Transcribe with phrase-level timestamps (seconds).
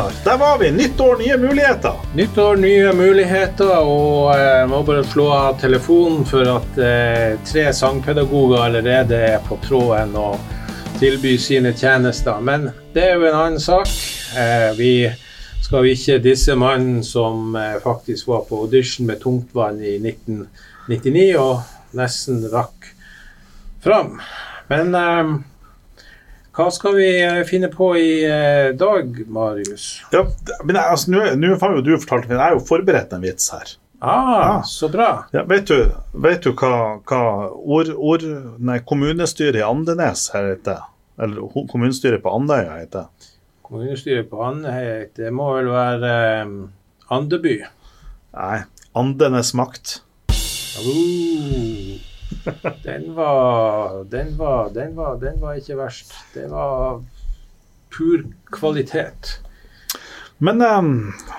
[0.00, 0.12] Ja, Gunnar.
[0.24, 0.70] Der var vi.
[0.70, 1.92] Nytt år, nye muligheter.
[2.14, 3.78] Nytt år, nye muligheter.
[3.80, 9.58] Og jeg må bare slå av telefonen for at eh, tre sangpedagoger allerede er på
[9.66, 10.38] tråden og
[11.00, 12.40] tilbyr sine tjenester.
[12.40, 13.90] Men det er jo en annen sak.
[14.38, 14.94] Eh, vi
[15.60, 21.96] skal ikke disse mannen som eh, faktisk var på audition med Tungtvann i 1999 og
[21.98, 22.92] nesten rakk
[23.84, 24.16] fram.
[24.72, 25.36] Men eh,
[26.56, 30.00] hva skal vi eh, finne på i eh, dag, Marius?
[30.10, 30.24] Ja,
[30.66, 33.76] men altså, Nå har jo du fortalt meg, jeg har jo forberedt en vits her.
[34.00, 34.62] Ah, ja.
[34.66, 35.08] så bra.
[35.36, 35.92] Ja, vet du,
[36.24, 38.24] vet du hva, hva ord, ord,
[38.58, 40.86] nei, kommunestyret i Andenes her heter?
[41.20, 43.10] Eller kommunestyret på Andøya heter?
[43.66, 46.14] Kommunestyret på Andøy, det må vel være
[46.48, 46.54] um,
[47.12, 47.58] Andeby.
[48.34, 48.62] Nei,
[48.96, 50.00] Andenes makt.
[50.80, 52.00] Uh,
[52.84, 56.12] den var Den var Den var Den var ikke verst.
[56.34, 57.02] Det var
[57.90, 59.40] pur kvalitet.
[60.38, 60.82] Men eh,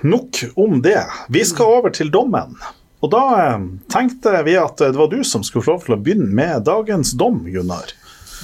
[0.02, 1.06] nok om det.
[1.30, 2.58] Vi skal over til dommen.
[3.02, 6.02] Og da eh, tenkte vi at det var du som skulle få lov til å
[6.03, 7.95] begynne med dagens dom, Gunnar.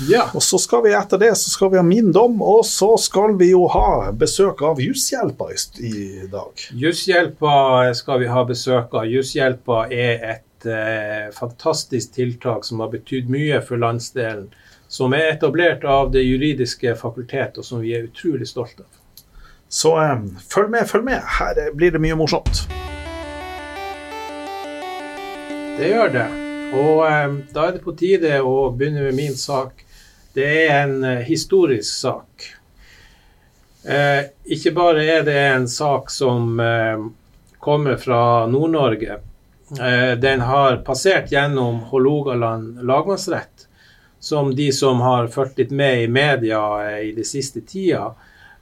[0.06, 0.28] Ja.
[0.38, 3.34] Og så skal vi etter det så skal vi ha min dom, og så skal
[3.40, 5.94] vi jo ha besøk av Jusshjelpa i,
[6.26, 6.68] i dag.
[6.78, 7.54] Jusshjelpa
[7.98, 9.08] skal vi ha besøk av.
[9.10, 14.48] Jusshjelpa er et eh, fantastisk tiltak som har betydd mye for landsdelen.
[14.88, 19.24] Som er etablert av Det juridiske fakultet, og som vi er utrolig stolte av.
[19.70, 21.22] Så eh, følg med, følg med.
[21.40, 22.64] Her blir det mye morsomt.
[25.78, 26.28] Det gjør det.
[26.74, 29.84] Og eh, da er det på tide å begynne med min sak.
[30.34, 32.50] Det er en eh, historisk sak.
[33.88, 37.06] Eh, ikke bare er det en sak som eh,
[37.60, 39.20] kommer fra Nord-Norge.
[39.72, 43.68] Eh, den har passert gjennom Hålogaland lagmannsrett,
[44.20, 48.14] som de som har fulgt litt med i media eh, i det siste tida,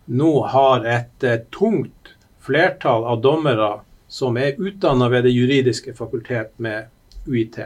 [0.05, 3.69] nå har et eh, tungt flertall av dommere
[4.07, 6.89] som er utdanna ved Det juridiske fakultet med
[7.25, 7.59] UiT.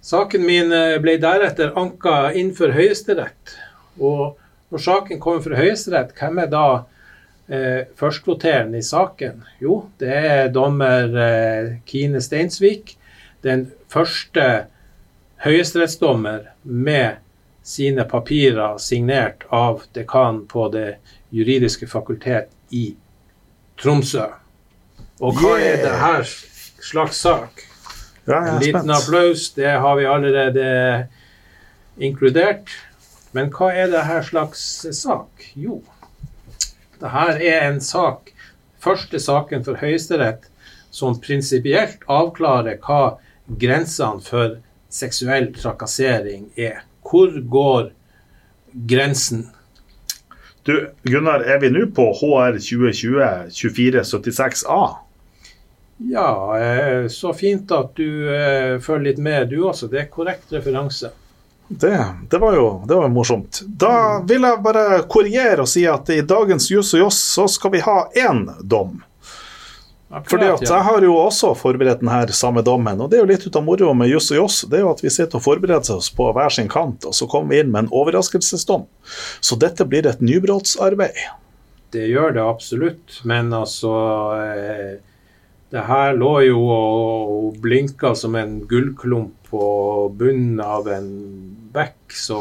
[0.00, 3.54] Saken min ble deretter anka inn for Høyesterett.
[4.00, 4.38] Og
[4.72, 6.66] når saken kommer for Høyesterett, hvem er da
[7.52, 9.42] eh, førstvoterende i saken?
[9.62, 12.96] Jo, det er dommer eh, Kine Steinsvik,
[13.44, 14.46] den første
[15.44, 17.18] høyesterettsdommer med
[17.66, 20.96] sine papirer signert av dekanen på Det
[21.34, 22.92] juridiske fakultet i
[23.80, 24.28] Tromsø.
[25.22, 26.24] Og hva er det her
[26.82, 27.62] slags sak?
[28.26, 28.90] Ja, En liten spent.
[28.96, 30.66] applaus, det har vi allerede
[31.98, 32.70] inkludert.
[33.32, 34.62] Men hva er det her slags
[34.98, 35.46] sak?
[35.56, 35.80] Jo,
[37.02, 38.30] det her er en sak,
[38.78, 40.46] første saken for Høyesterett,
[40.94, 43.16] som prinsipielt avklarer hva
[43.58, 44.60] grensene for
[44.92, 46.84] seksuell trakassering er.
[47.02, 47.90] Hvor går
[48.88, 49.48] grensen?
[50.62, 54.82] Du, Gunnar, er vi nå på HR 2020 2476A?
[56.12, 59.90] Ja, eh, så fint at du eh, følger litt med, du også.
[59.90, 61.10] Det er korrekt referanse.
[61.80, 63.62] Det, det var jo det var jo morsomt.
[63.66, 67.72] Da vil jeg bare korrigere og si at i dagens Juss og Joss så skal
[67.76, 69.00] vi ha én dom.
[70.28, 73.46] Fordi at jeg har jo også forberedt denne samme dommen, og det er jo litt
[73.46, 74.58] ut av moroa med Juss og Joss.
[74.68, 77.28] Det er jo at vi sitter og forbereder oss på hver sin kant, og så
[77.30, 78.84] kommer vi inn med en overraskelsesdom.
[79.40, 81.16] Så dette blir et nybrottsarbeid.
[81.92, 83.94] Det gjør det absolutt, men altså
[84.40, 84.92] eh,
[85.72, 89.64] Det her lå jo og blinka som en gullklump på
[90.16, 91.08] bunnen av en
[91.72, 92.38] bekk, så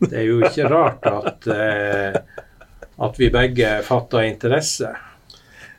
[0.00, 2.20] det er jo ikke rart at, eh,
[3.02, 4.92] at vi begge fatta interesse.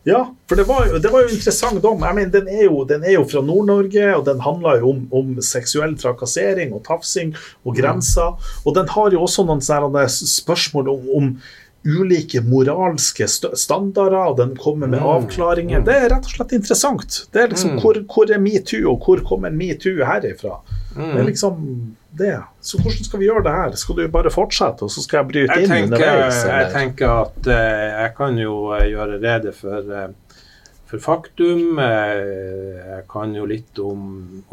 [0.05, 2.01] Ja, for det var det var jo interessant dom.
[2.03, 5.03] Jeg mener, den, er jo, den er jo fra Nord-Norge, og den handler jo om,
[5.15, 7.31] om seksuell trakassering og tafsing
[7.63, 8.35] og grenser.
[8.65, 11.29] Og den har jo også noen spørsmål om, om
[11.87, 15.07] ulike moralske standarder, og den kommer med Mm.
[15.15, 15.81] avklaringer.
[15.87, 17.21] Det er rett og slett interessant.
[17.31, 17.79] Det er liksom, Mm.
[17.81, 20.59] hvor, hvor er metoo, og hvor kommer metoo herifra?
[20.95, 21.27] Det er Mm.
[21.31, 22.35] liksom det.
[22.61, 23.75] Så hvordan skal vi gjøre det her?
[23.79, 26.41] Skal du bare fortsette, og så skal jeg bryte Jeg inn tenker, underveis?
[26.49, 30.37] jeg tenker at eh, jeg kan jo eh, gjøre rede for, eh,
[30.89, 31.79] for faktum.
[31.81, 34.03] Jeg kan jo litt om,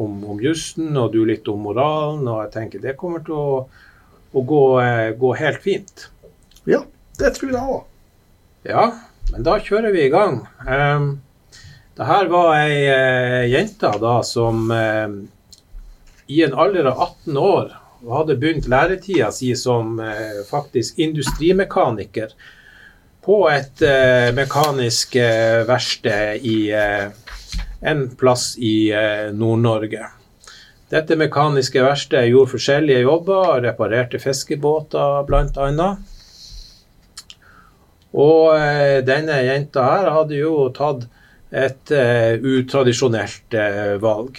[0.01, 2.25] om, om jussen, og du litt om moralen.
[2.27, 3.51] Og jeg tenker det kommer til å,
[4.33, 4.63] å gå,
[5.21, 6.07] gå helt fint.
[6.69, 6.85] Ja,
[7.21, 7.83] det tror jeg òg.
[8.69, 8.87] Ja,
[9.33, 10.43] men da kjører vi i gang.
[10.69, 11.13] Um,
[11.97, 14.69] det her var ei jente da som
[16.31, 17.73] i en alder av 18 år
[18.09, 22.33] hadde begynt læretida si som eh, faktisk industrimekaniker
[23.25, 27.11] på et eh, mekanisk eh, verksted i eh,
[27.81, 30.07] en plass i eh, Nord-Norge.
[30.91, 35.91] Dette mekaniske verkstedet gjorde forskjellige jobber, reparerte fiskebåter bl.a.
[38.11, 41.07] Og eh, denne jenta her hadde jo tatt
[41.51, 43.57] et utradisjonelt
[43.99, 44.37] valg.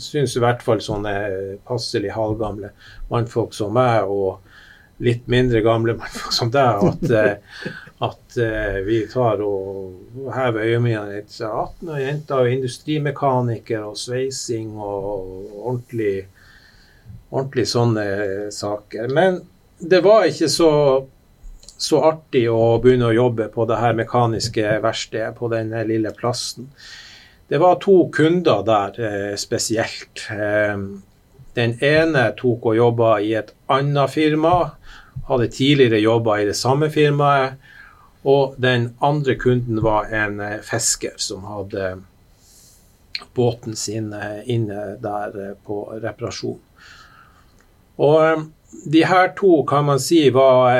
[0.00, 1.14] Syns i hvert fall sånne
[1.68, 2.72] passelig halvgamle
[3.10, 4.40] mannfolk som meg, og
[5.04, 7.72] litt mindre gamle mannfolk som deg, at, uh,
[8.08, 8.38] at
[8.86, 11.34] vi tar og hever øyenbrynene litt.
[11.34, 16.14] 18 og jenter og industrimekaniker og sveising og ordentlig,
[17.30, 18.06] ordentlig sånne
[18.54, 19.10] saker.
[19.12, 19.42] Men
[19.84, 20.70] det var ikke så
[21.84, 26.68] så artig å begynne å jobbe på det her mekaniske verkstedet på den lille plassen.
[27.48, 30.26] Det var to kunder der eh, spesielt.
[30.30, 30.78] Eh,
[31.54, 34.54] den ene tok og jobba i et annet firma,
[35.28, 37.60] hadde tidligere jobba i det samme firmaet.
[38.24, 41.98] Og den andre kunden var en eh, fisker som hadde
[43.36, 46.58] båten sin eh, inne der eh, på reparasjon.
[48.00, 48.46] Og eh,
[48.90, 50.72] de her to kan man si var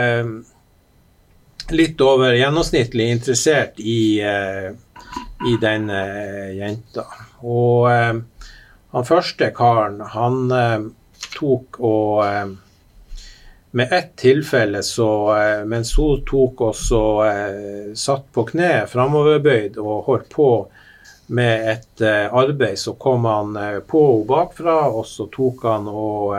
[1.70, 4.72] litt over gjennomsnittlig interessert i, eh,
[5.46, 7.04] i den eh, jenta.
[7.42, 8.14] Og eh,
[8.94, 10.52] han første karen, han
[11.34, 12.52] tok og
[13.74, 15.08] med ett tilfelle så
[15.66, 17.00] Mens hun tok også
[17.98, 20.46] satt på kne framoverbøyd og holdt på
[21.34, 23.58] med et arbeid, så kom han
[23.90, 26.36] på henne bakfra, og så tok han og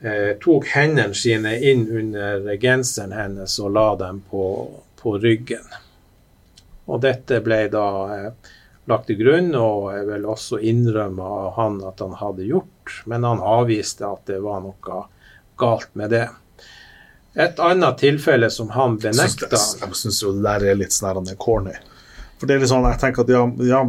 [0.00, 4.46] eh, tok hendene sine inn under genseren hennes og la dem på,
[5.00, 5.64] på ryggen.
[6.88, 8.52] Og dette ble da eh,
[8.88, 13.26] lagt til grunn, og jeg vil også innrømme av han at han hadde gjort, men
[13.28, 15.02] han avviste at det var noe
[15.60, 16.26] galt med det.
[17.38, 21.76] Et annet tilfelle som han benekta Jeg syns jo det der er litt snærende corny.
[22.38, 23.80] For det er litt sånn, jeg tenker at ja, ja,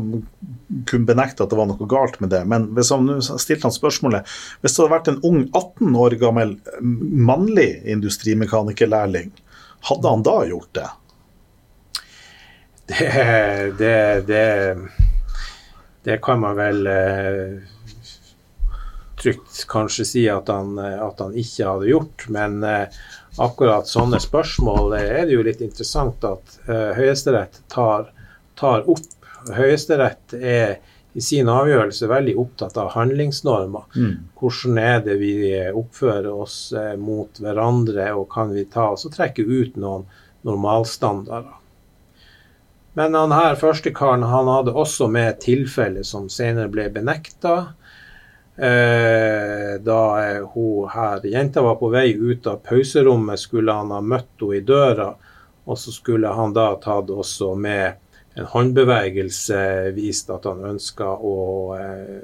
[0.89, 3.75] kunne benekte at det var noe galt med det, men hvis han nå stilte han
[3.75, 4.31] spørsmålet
[4.61, 9.29] Hvis det hadde vært en ung 18 år gammel mannlig industrimekanikerlærling,
[9.89, 10.87] hadde han da gjort det?
[12.89, 13.97] Det, det,
[14.27, 14.77] det,
[16.03, 17.59] det kan man vel eh,
[19.21, 22.25] trygt kanskje si at han, at han, ikke hadde gjort.
[22.33, 23.01] Men eh,
[23.37, 28.09] akkurat sånne spørsmål er det jo litt interessant at eh, Høyesterett tar
[28.59, 29.27] tar opp.
[29.55, 30.79] Høyesterett er
[31.13, 33.85] i sin avgjørelse veldig opptatt av handlingsnormer.
[33.95, 34.15] Mm.
[34.39, 35.33] Hvordan er det vi
[35.71, 40.05] oppfører oss eh, mot hverandre, og kan vi ta oss og trekke ut noen
[40.47, 41.55] normalstandarder.
[42.93, 47.55] Men han her førstekaren han hadde også med tilfelle som senere ble benekta.
[48.59, 50.01] Eh, da
[50.53, 54.65] hun her jenta var på vei ut av pauserommet, skulle han ha møtt henne i
[54.65, 55.13] døra,
[55.69, 57.99] og så skulle han da tatt også med
[58.39, 59.61] en håndbevegelse
[59.95, 61.37] vist at han ønska å
[61.77, 62.19] eh,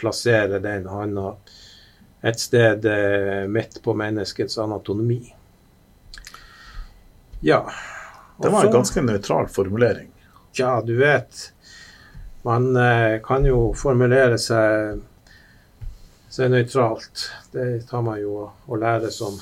[0.00, 1.34] plassere den handa
[2.22, 5.22] et sted eh, midt på menneskets anatomi.
[7.40, 7.64] Ja.
[8.40, 10.08] Det var en ganske nøytral formulering.
[10.56, 11.52] Ja, du vet.
[12.42, 15.02] Man eh, kan jo formulere seg,
[16.32, 17.26] seg nøytralt.
[17.52, 19.36] Det tar man jo å lære som,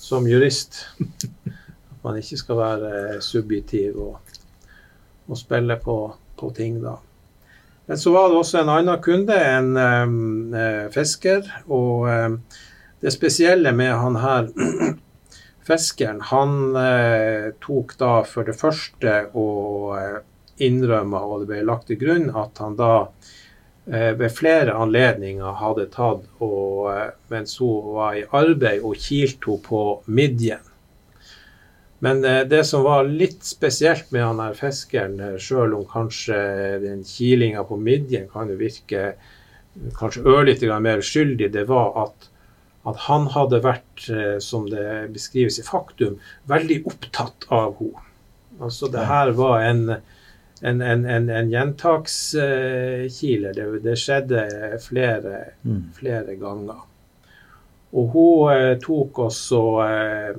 [0.00, 0.86] som jurist.
[0.98, 1.28] At
[2.06, 4.16] man ikke skal være subjektiv og
[5.28, 6.96] og spille på, på, ting, da.
[7.86, 10.56] Men så var det også en annen kunde, en um,
[10.92, 11.44] fisker.
[11.68, 12.38] Og um,
[13.00, 14.48] det spesielle med han her
[15.68, 20.18] fiskeren, han eh, tok da for det første og uh,
[20.64, 22.92] innrømma, og det ble lagt til grunn, at han da
[23.90, 26.88] eh, ved flere anledninger hadde tatt og
[27.32, 30.64] mens hun var i arbeid, og kilt henne på midjen.
[32.04, 36.38] Men eh, det som var litt spesielt med han her fiskeren, eh, sjøl om kanskje
[36.84, 39.12] den kilinga på midjen kan jo virke
[39.98, 42.30] kanskje ørlite mer uskyldig, det var at,
[42.88, 46.18] at, han hadde vært, eh, som det beskrives i faktum,
[46.50, 48.04] veldig opptatt av henne.
[48.58, 49.82] Altså det her var en,
[50.66, 53.52] en, en, en, en gjentakskiler.
[53.54, 54.40] Det, det, skjedde
[54.82, 55.84] flere, mm.
[55.94, 56.80] flere ganger.
[57.94, 60.34] Og hun tok også eh,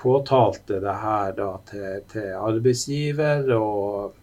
[0.00, 3.52] påtalte det her da, til, til, arbeidsgiver.
[3.58, 4.14] Og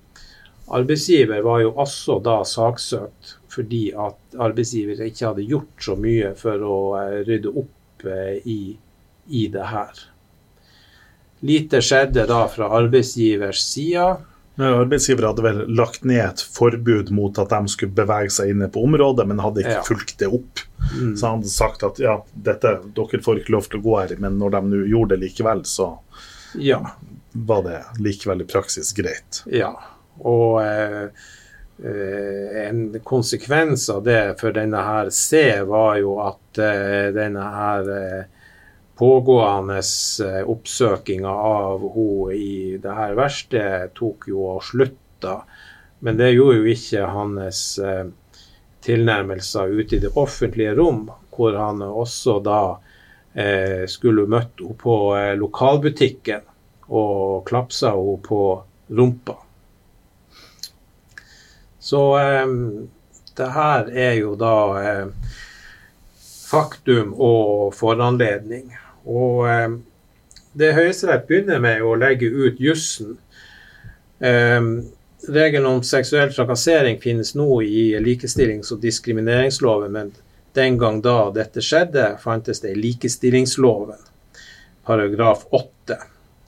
[0.67, 6.63] arbeidsgiver var jo også da saksøkt fordi at arbeidsgiver ikke hadde gjort så mye for
[6.65, 8.59] å eh, rydde opp eh, i,
[9.29, 10.03] i det her.
[11.43, 14.15] Lite skjedde da fra arbeidsgivers side.
[14.57, 18.83] Arbeidsgiver hadde vel lagt ned et forbud mot at de skulle bevege seg inne på
[18.85, 19.85] området, men hadde ikke ja.
[19.85, 20.61] fulgt det opp.
[20.93, 21.15] Mm.
[21.17, 24.13] Så han hadde sagt at ja, dette, dere får ikke lov til å gå her,
[24.23, 25.89] men når de nå gjorde det likevel, så
[26.57, 26.79] ja.
[27.33, 29.41] var det likevel i praksis greit.
[29.49, 29.73] Ja,
[30.21, 31.03] og eh,
[31.83, 37.91] eh, en konsekvens av det for denne her C var jo at eh, denne her
[38.97, 39.79] pågående
[40.53, 43.63] oppsøkinga av henne i det her verste
[43.97, 45.39] tok jo og slutta.
[46.05, 47.63] Men det gjorde jo ikke hans
[48.83, 52.59] tilnærmelser ute i det offentlige rom, hvor han også da
[53.33, 54.97] eh, skulle møtt henne på
[55.41, 56.45] lokalbutikken
[56.93, 58.43] og klapsa henne på
[58.93, 59.39] rumpa.
[61.83, 62.47] Så eh,
[63.35, 65.33] det her er jo da eh,
[66.47, 68.71] faktum og foranledning.
[69.09, 69.69] Og eh,
[70.53, 73.17] det Høyesterett begynner med å legge ut jussen
[74.23, 74.61] eh,
[75.23, 80.09] Regelen om seksuell trakassering finnes nå i likestillings- og diskrimineringsloven, men
[80.51, 84.01] den gang da dette skjedde, fantes det i likestillingsloven,
[84.83, 85.95] paragraf 8.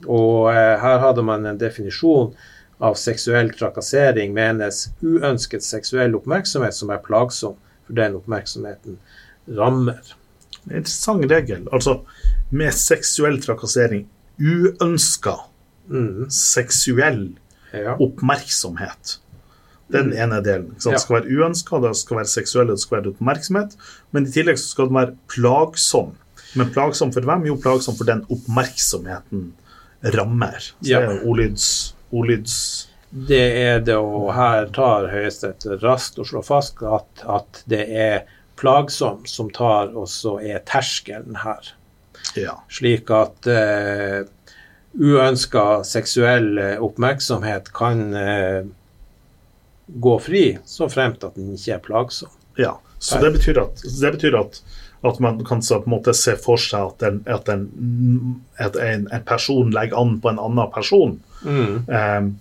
[0.04, 2.34] Og eh, her hadde man en definisjon
[2.78, 7.56] av seksuell trakassering menes uønsket seksuell oppmerksomhet som er plagsom,
[7.86, 8.98] for den oppmerksomheten
[9.56, 10.02] rammer.
[10.66, 11.68] Det er En interessant regel.
[11.72, 12.00] Altså
[12.50, 14.06] med seksuell trakassering
[14.42, 15.36] uønska
[15.88, 16.26] mm.
[16.32, 17.22] seksuell
[17.72, 17.94] ja.
[17.94, 19.20] oppmerksomhet.
[19.92, 20.16] Den mm.
[20.24, 20.72] ene delen.
[20.82, 23.76] Det skal være uønska, det skal være seksuell, det skal være oppmerksomhet.
[24.10, 26.16] Men i tillegg så skal den være plagsom.
[26.58, 27.46] Men plagsom for hvem?
[27.46, 29.52] Jo, plagsom for den oppmerksomheten
[30.16, 30.58] rammer.
[30.80, 36.46] Så det er ordlyds, ordlyds Det er det, og her tar Høyesterett raskt og slår
[36.46, 38.24] fast at, at, det er
[38.60, 41.70] plagsom som tar også er terskelen her.
[42.36, 42.56] Ja.
[42.72, 44.26] Slik at uh,
[44.96, 48.64] uønska seksuell eh, oppmerksomhet kan uh,
[49.86, 52.32] gå fri, så fremt at den ikke er plagsom.
[52.56, 54.60] Ja, så det betyr at, det betyr at,
[55.00, 57.66] at man kan så på en måte se for seg at, en, at, en,
[58.62, 61.18] at en, en, person legger an på en annen person.
[61.44, 61.84] Mm.
[61.86, 62.32] Um,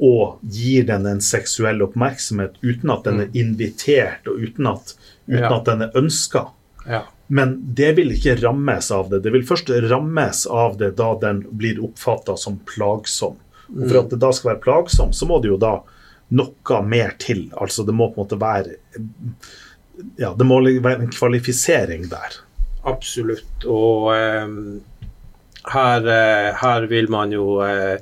[0.00, 3.36] og gir den en seksuell oppmerksomhet uten at den er mm.
[3.42, 4.94] invitert, og uten at,
[5.28, 5.52] uten ja.
[5.58, 6.46] at den er ønska.
[6.88, 7.04] Ja.
[7.30, 9.20] Men det vil ikke rammes av det.
[9.22, 13.36] Det vil først rammes av det da den blir oppfatta som plagsom.
[13.70, 15.76] Og for at det da skal være plagsom, så må det jo da
[16.34, 17.44] noe mer til.
[17.60, 18.74] Altså det må på en måte være
[20.20, 22.38] Ja, det må være en kvalifisering der.
[22.88, 23.66] Absolutt.
[23.68, 24.54] Og eh,
[25.74, 26.08] her,
[26.60, 27.98] her, vil man jo eh,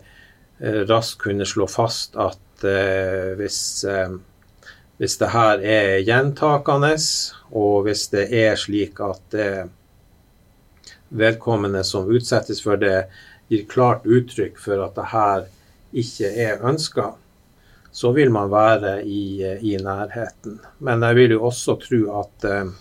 [0.89, 4.15] raskt kunne slå fast at eh, hvis, eh,
[4.99, 6.95] hvis det her er gjentakende
[7.51, 9.67] og hvis det er slik at eh,
[11.09, 13.07] vedkommende som utsettes for det,
[13.49, 15.47] gir klart uttrykk for at det her
[15.97, 17.15] ikke er ønska,
[17.99, 20.61] så vil man være i, i, nærheten.
[20.87, 22.77] Men jeg vil jo også tro at eh,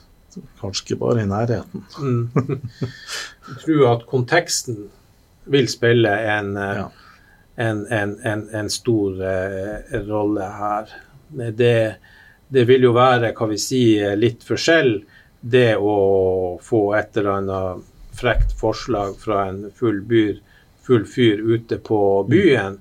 [0.60, 1.86] Kanskje ikke bare i nærheten.
[1.98, 4.84] jeg tro at konteksten
[5.50, 6.86] vil spille en, eh, ja.
[7.66, 10.94] en, en, en stor eh, rolle her.
[11.34, 11.80] Det
[12.48, 14.94] det vil jo være hva vi sier, litt forskjell
[15.40, 15.96] det å
[16.64, 20.40] få et eller annet frekt forslag fra en full, byr,
[20.88, 22.80] full fyr ute på byen,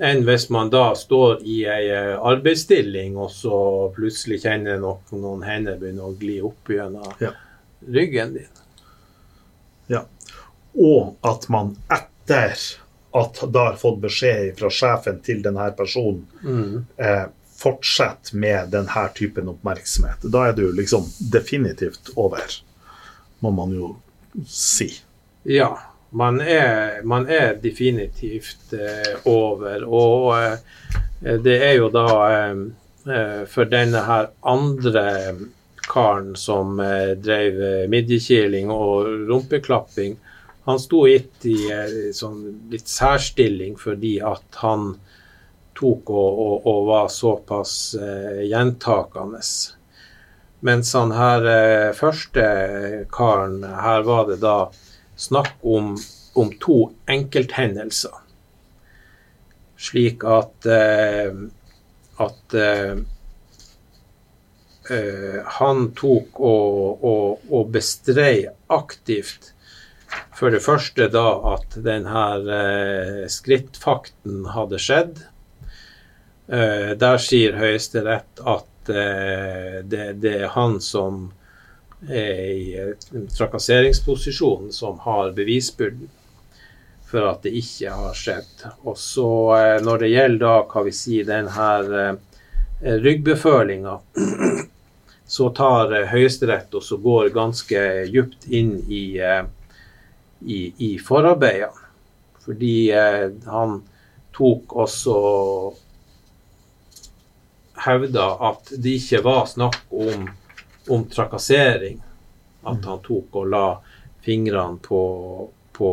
[0.00, 3.56] enn hvis man da står i ei eh, arbeidsstilling og så
[3.96, 7.34] plutselig kjenner nok noen hender begynner å gli opp gjennom ja.
[7.84, 8.62] ryggen din.
[9.92, 10.06] Ja.
[10.78, 12.56] Og at man etter
[13.12, 16.74] at da har fått beskjed fra sjefen til denne personen mm.
[16.96, 17.26] eh,
[17.60, 20.24] fortsetter med denne typen oppmerksomhet.
[20.32, 22.56] Da er du liksom definitivt over,
[23.44, 23.94] må man jo
[24.48, 24.88] si.
[25.44, 25.74] Ja,
[26.10, 29.84] man er, man er definitivt eh, over.
[29.86, 35.06] Og eh, det er jo da eh, for denne her andre
[35.90, 40.12] karen som drev midjekiling og rumpeklapping,
[40.68, 41.56] han sto gitt i
[42.14, 44.92] sånn litt særstilling fordi at han
[45.80, 49.40] tok og, og, og var såpass eh, gjentakende.
[50.60, 52.46] Mens han her eh, første
[53.12, 54.56] karen, her var det da
[55.20, 55.94] snakk om,
[56.34, 58.16] om to enkelthendelser.
[59.80, 61.32] Slik at eh,
[62.20, 62.60] at
[64.90, 69.52] Uh, han tok og, og, og bestrei aktivt
[70.34, 75.20] for det første da at denne uh, skrittfakten hadde skjedd.
[76.50, 81.28] Uh, der sier Høyesterett at det, det, er han som
[82.08, 86.08] er i trakasseringsposisjon, som har bevisbyrden
[87.10, 88.66] for at det ikke har skjedd.
[88.86, 92.18] Og så uh, Når det gjelder da, hva vi sier, den her
[92.80, 93.98] ryggbefølinga,
[95.34, 99.20] så tar Høyesterett og så går ganske djupt inn i,
[100.40, 101.86] i, i forarbeidene.
[102.40, 102.74] Fordi
[103.44, 103.76] han
[104.32, 105.18] tok også
[107.84, 110.28] hevda at det ikke var snakk om,
[110.90, 112.00] om trakassering.
[112.62, 113.64] At han tok og la
[114.24, 115.02] fingrene på,
[115.72, 115.90] på,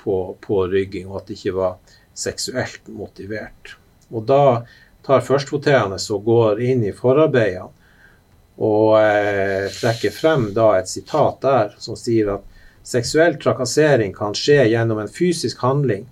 [0.00, 3.76] på, på rygging, og at det ikke var seksuelt motivert.
[4.08, 4.64] Og da
[5.06, 7.72] tar førstvoterende og går inn i forarbeidene
[8.56, 14.62] og eh, trekker frem da et sitat der som sier at seksuell trakassering kan skje
[14.70, 16.06] gjennom en fysisk handling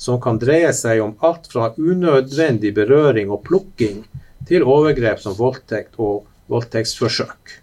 [0.00, 4.04] som kan dreie seg om alt fra unødvendig berøring og plukking
[4.48, 7.59] til overgrep som voldtekt og voldtektsforsøk.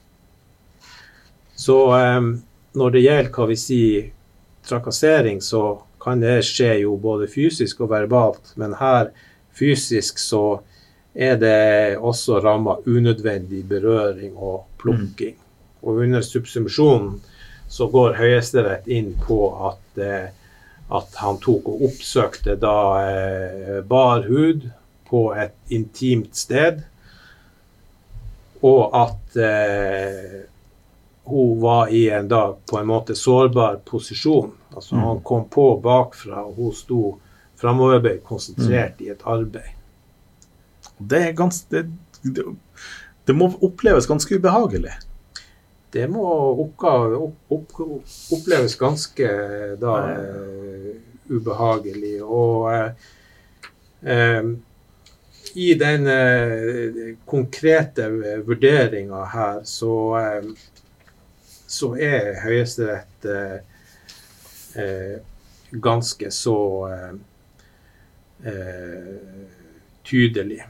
[1.58, 2.22] Så eh,
[2.78, 4.10] når det gjelder hva vi sier
[4.68, 9.10] trakassering, så kan det skje jo både fysisk og verbalt, men her
[9.58, 10.60] fysisk så
[11.18, 15.34] er det også ramma unødvendig berøring og plukking.
[15.34, 15.46] Mm.
[15.82, 17.18] Og under subsumisjonen
[17.68, 19.40] så går Høyesterett inn på
[19.72, 20.28] at, eh,
[20.94, 24.70] at han tok og oppsøkte da eh, bar hud
[25.10, 26.84] på et intimt sted,
[28.62, 30.46] og at eh,
[31.28, 34.52] hun var i en da på en måte sårbar posisjon.
[34.76, 35.02] Altså mm.
[35.02, 37.02] Han kom på bakfra, og hun sto
[37.60, 39.06] framoverbøyd, konsentrert mm.
[39.06, 39.74] i et arbeid.
[40.98, 41.84] Det er ganske
[42.24, 42.46] det,
[43.26, 44.94] det, må oppleves ganske ubehagelig.
[45.94, 46.24] Det må
[46.64, 48.08] oppgave, opp, opp,
[48.38, 49.28] oppleves ganske
[49.82, 50.96] da uh,
[51.32, 52.16] ubehagelig.
[52.24, 53.12] Og uh,
[54.08, 54.56] uh,
[55.58, 56.06] i den
[57.26, 58.10] konkrete
[58.46, 59.94] vurderinga her, så,
[61.68, 63.28] så er Høyesterett
[65.72, 66.58] ganske så
[70.08, 70.62] tydelig.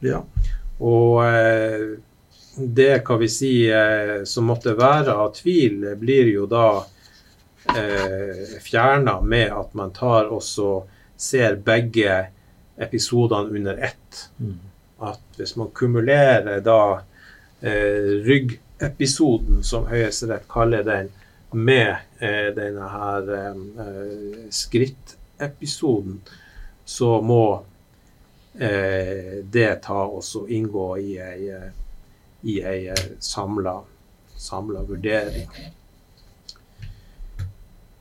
[0.00, 0.22] Ja.
[0.78, 1.98] Og eh,
[2.56, 6.66] det kan vi si eh, som måtte være av tvil, blir jo da
[7.76, 10.72] eh, fjerna med at man tar også
[11.20, 12.16] ser begge
[12.80, 14.24] episodene under ett.
[14.40, 14.58] Mm.
[15.04, 16.80] At hvis man kumulerer da
[17.60, 18.16] eh,
[18.80, 21.10] ryggepisoden, som Høyesterett kaller den,
[21.52, 26.20] med eh, denne her eh, skrittepisoden,
[26.84, 27.64] så må
[28.54, 31.50] eh, det ta også inngå i ei,
[32.42, 33.80] i ei eh, samla,
[34.36, 35.50] samla vurdering.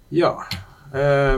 [0.10, 0.46] Ja.
[0.94, 1.38] Eh,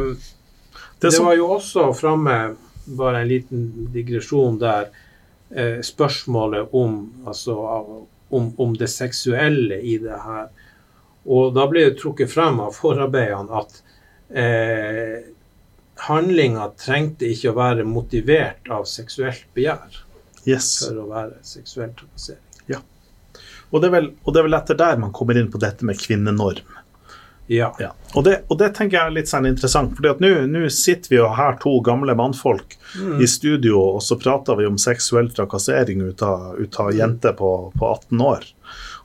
[1.00, 4.92] det, var jo også framme, bare en liten digresjon der,
[5.50, 7.56] eh, spørsmålet om, altså,
[8.32, 10.50] om, om det seksuelle i det her.
[11.30, 13.82] Og da ble det trukket frem av forarbeidene at
[14.34, 15.18] eh,
[16.08, 20.02] handlinga trengte ikke å være motivert av seksuelt begjær
[20.48, 20.74] yes.
[20.86, 22.48] for å være seksuell trakassering.
[22.72, 22.82] Ja.
[23.72, 26.00] Og det, vel, og det, er vel, etter der man kommer inn på dette med
[26.02, 26.80] kvinnenorm.
[27.48, 27.76] Ja.
[27.80, 27.92] ja.
[28.14, 31.28] Og, det, og, det, tenker jeg er litt sånn interessant, for nå sitter vi jo
[31.36, 33.20] her to gamle mannfolk mm.
[33.24, 36.98] i studio, og så prater vi om seksuell trakassering ut av, ut av mm.
[37.02, 38.48] jenter på, på 18 år.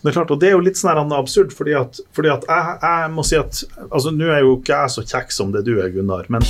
[0.03, 2.75] Det er klart, og det er jo litt sånn absurd, fordi at, fordi at jeg,
[2.85, 5.73] jeg, må si at altså Nå er jo ikke jeg så kjekk som det du
[5.81, 6.45] er, Gunnar, men,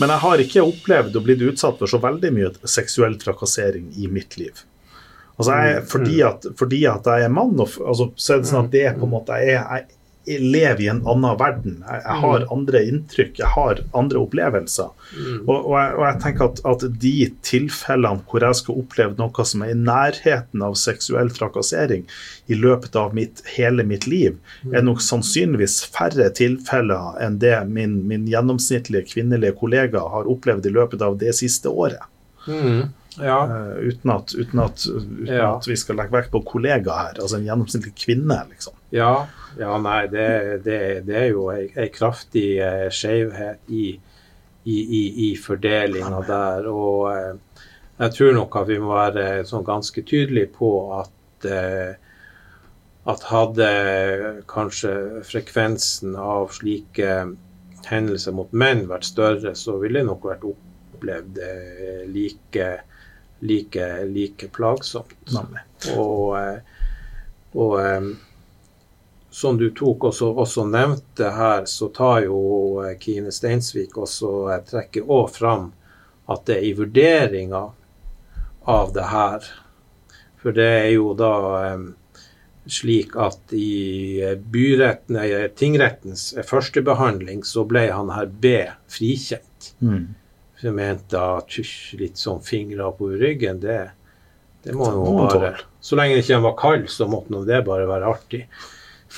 [0.00, 4.10] men jeg har ikke opplevd å blitt utsatt for så veldig mye seksuell trakassering i
[4.10, 4.64] mitt liv.
[5.36, 6.26] Altså jeg, mm, fordi, mm.
[6.32, 9.06] at, fordi at jeg er mann, og, altså, så er det sånn at det på
[9.06, 9.95] en måte jeg, jeg
[10.26, 11.76] jeg lever i en annen verden.
[11.86, 12.48] Jeg, jeg, har mm.
[12.56, 14.90] andre inntrykk, jeg har andre opplevelser.
[15.14, 15.38] Mm.
[15.44, 17.14] Og, og, jeg, og, jeg, tenker at, at, de
[17.46, 22.04] tilfellene hvor jeg skal oppleve noe som er i nærheten av seksuell trakassering
[22.50, 24.36] i løpet av mitt, hele mitt liv,
[24.66, 24.74] mm.
[24.74, 30.74] er nok sannsynligvis færre tilfeller enn det min, min, gjennomsnittlige kvinnelige kollega har opplevd i
[30.74, 32.02] løpet av det siste året.
[32.50, 32.88] Mm.
[33.22, 33.38] Ja.
[33.48, 35.54] Uh, uten, at, uten, at, uten ja.
[35.54, 38.42] at, vi skal legge vekt på kollega her, altså en gjennomsnittlig kvinne.
[38.50, 38.74] liksom.
[38.94, 39.26] Ja,
[39.58, 40.28] ja, nei, det,
[40.64, 43.88] det, det er jo ei kraftig eh, skjevhet i,
[44.64, 46.68] i, i, i fordelinga der.
[46.70, 47.62] Og eh,
[47.98, 51.94] jeg tror nok at vi må være sånn ganske tydelige på at eh,
[53.06, 53.66] at hadde
[54.50, 54.92] kanskje
[55.26, 57.10] frekvensen av slike
[57.86, 62.70] hendelser mot menn vært større, så ville det nok vært opplevd eh, like,
[63.46, 65.14] like, like plagsomt.
[65.94, 66.58] Og, eh,
[67.54, 68.08] og eh,
[69.36, 72.38] som du tok også, også, nevnte her, så tar jo
[72.80, 75.66] eh, Kine Steinsvik også jeg trekker også fram
[76.32, 77.60] at det er i vurderinga
[78.66, 79.44] av det her
[80.40, 81.32] For det er jo da
[81.74, 81.84] um,
[82.66, 88.54] slik at i byretten, eller tingrettens førstebehandling så ble han her B
[88.90, 89.68] frikjent.
[89.78, 90.14] Mm.
[90.56, 91.58] Så jeg mente at
[92.00, 93.78] litt sånn fingre på ryggen, det,
[94.64, 98.14] det må jo bare Så lenge det ikke var kald, så måtte det bare være
[98.16, 98.42] artig.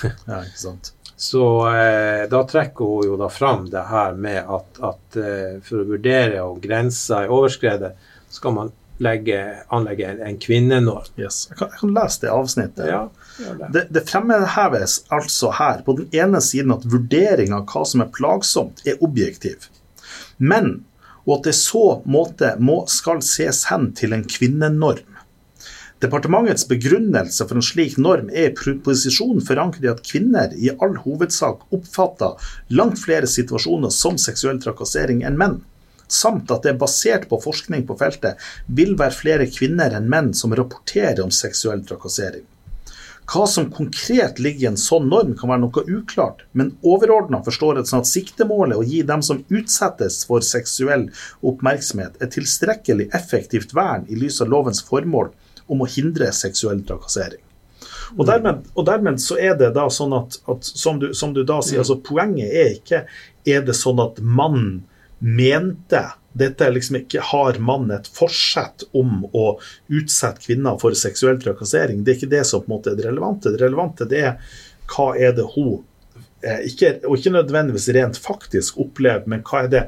[0.02, 0.92] Ja, ikke sant.
[1.18, 5.82] Så eh, da trekker hun jo da fram det her med at, at eh, for
[5.82, 7.90] å vurdere om grensa er overskredet,
[8.30, 8.70] skal man
[9.02, 9.40] legge,
[9.74, 11.10] anlegge en, en kvinnenorm.
[11.18, 11.46] Yes.
[11.50, 12.84] Jeg, kan, jeg, kan, lese det avsnittet.
[12.90, 13.02] Ja,
[13.38, 13.70] det.
[13.74, 18.12] Det, det fremheves altså her på den ene siden at vurdering av hva som er
[18.14, 19.66] plagsomt, er objektiv.
[20.38, 20.76] Men
[21.28, 25.17] og at det i så måte må, skal ses hen til en kvinnenorm.
[25.98, 30.94] Departementets begrunnelse for en slik norm er i proposisjonen forankret i at kvinner i all
[31.02, 35.56] hovedsak oppfatter langt flere situasjoner som seksuell trakassering enn menn,
[36.06, 38.38] samt at det er basert på forskning på feltet
[38.78, 42.46] vil være flere kvinner enn menn som rapporterer om seksuell trakassering.
[43.28, 47.82] Hva som konkret ligger i en sånn norm kan være noe uklart, men overordna forstår
[47.82, 51.08] jeg sånn at siktemålet å gi dem som utsettes for seksuell
[51.42, 55.34] oppmerksomhet, et tilstrekkelig effektivt vern i lys av lovens formål
[55.68, 57.42] om å hindre seksuell trakassering.
[58.16, 61.42] Og dermed, og dermed, så er det da sånn at, at som, du, som, du,
[61.46, 63.02] da sier, altså poenget er ikke
[63.48, 64.86] er det sånn at mannen
[65.18, 66.06] mente
[66.38, 69.46] dette er liksom ikke har mannen et forsett om å
[69.90, 72.04] utsette kvinner for seksuell trakassering.
[72.04, 73.52] Det er ikke det som på en måte er det relevante.
[73.52, 74.58] Det relevante det er
[74.92, 75.80] hva er det hun
[76.44, 79.84] eh, ikke, Og ikke nødvendigvis rent faktisk opplever, men hva er det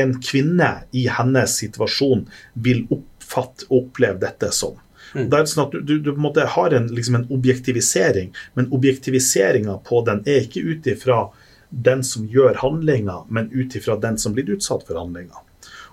[0.00, 2.24] en kvinne i hennes situasjon
[2.66, 4.80] vil oppfatte og oppleve dette som.
[5.14, 5.30] Mm.
[5.30, 8.32] Det er sånn at Du, du, du på en måte har en, liksom en objektivisering,
[8.58, 11.28] men objektiviseringa på den er ikke ut ifra
[11.74, 15.42] den som gjør handlinga, men ut ifra den som blir utsatt for handlinga.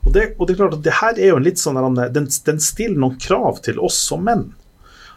[0.05, 1.77] Og det, og det, er klart at det her er jo en litt sånn
[2.13, 4.49] den, den stiller noen krav til oss som menn.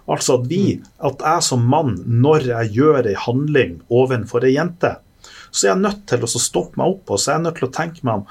[0.05, 0.89] Altså at vi, mm.
[1.09, 4.99] at jeg som mann, når jeg gjør ei handling overfor ei jente,
[5.55, 7.69] så er jeg nødt til å stoppe meg opp og så er jeg nødt til
[7.69, 8.27] å tenke meg om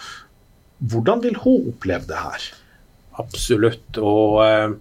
[0.91, 2.45] hvordan vil hun oppleve det her?
[3.21, 3.99] Absolutt.
[4.01, 4.73] Og eh,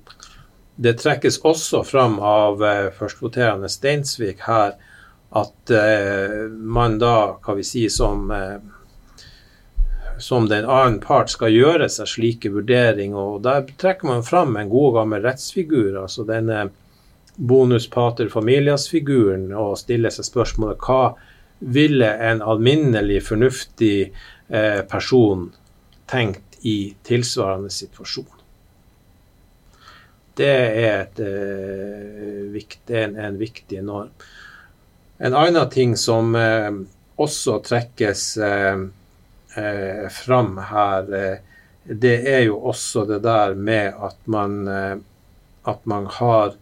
[0.77, 4.77] det trekkes også fram av eh, førstvoterende Steinsvik her
[5.37, 8.57] at eh, man da, hva vi si, som eh,
[10.23, 13.19] som den annen part skal gjøre seg slike vurderinger.
[13.19, 16.69] og Der trekker man fram en god gammel rettsfigur, altså denne
[17.37, 21.17] bonuspater familias-figuren, og stiller seg spørsmålet hva
[21.75, 24.13] ville en alminnelig, fornuftig
[24.93, 25.49] person
[26.13, 28.42] tenkt i tilsvarende situasjon?
[30.35, 34.11] Det er, et, eh, er en, en, viktig norm.
[35.19, 36.71] En annen ting som eh,
[37.21, 38.85] også trekkes eh,
[39.61, 41.39] eh, fram her, eh,
[41.85, 44.97] det er jo også det der med at man, eh,
[45.69, 46.55] at man har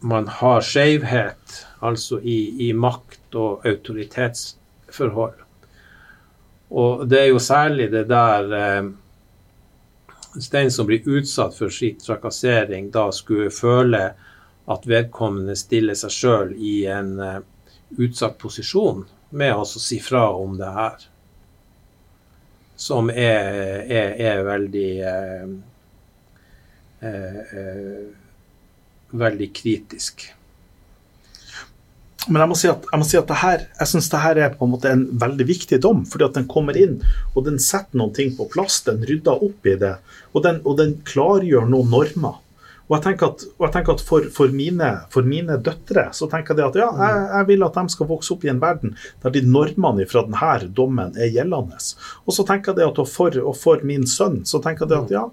[0.00, 1.52] man har skjevhet,
[1.86, 5.36] altså i, i, makt- og autoritetsforhold.
[6.74, 8.50] Og det er jo særlig det der
[10.50, 14.04] den som blir utsatt for slik trakassering, da skulle føle
[14.64, 17.40] at vedkommende stiller seg sjøl i en uh,
[18.00, 21.06] utsatt posisjon med å si fra om det her.
[22.76, 25.50] Som er, er, er veldig eh,
[27.06, 28.04] eh, eh,
[29.14, 30.24] Veldig kritisk.
[32.28, 34.40] Men jeg må si at, jeg må si at det her, jeg synes det her
[34.46, 36.04] er på en måte en veldig viktig dom.
[36.08, 37.00] fordi at den kommer inn
[37.34, 38.80] og den setter noen ting på plass.
[38.86, 39.96] Den rydder opp i det.
[40.32, 42.40] Og den, og den klargjør noen normer.
[42.84, 46.58] Og jeg tenker at, jeg tenker at for, for, mine, for, mine, døtre så tenker
[46.58, 49.32] jeg at ja, jeg, jeg, vil at de skal vokse opp i en verden der
[49.32, 51.80] de normene fra denne dommen er gjeldende.
[52.28, 55.24] Og så tenker jeg at for, og for min sønn så tenker jeg at ja,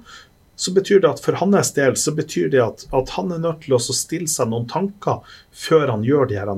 [0.61, 3.63] så betyr det at for hans del så betyr det at, at han er nødt
[3.65, 5.23] til å stille seg noen tanker
[5.57, 6.51] før han gjør de her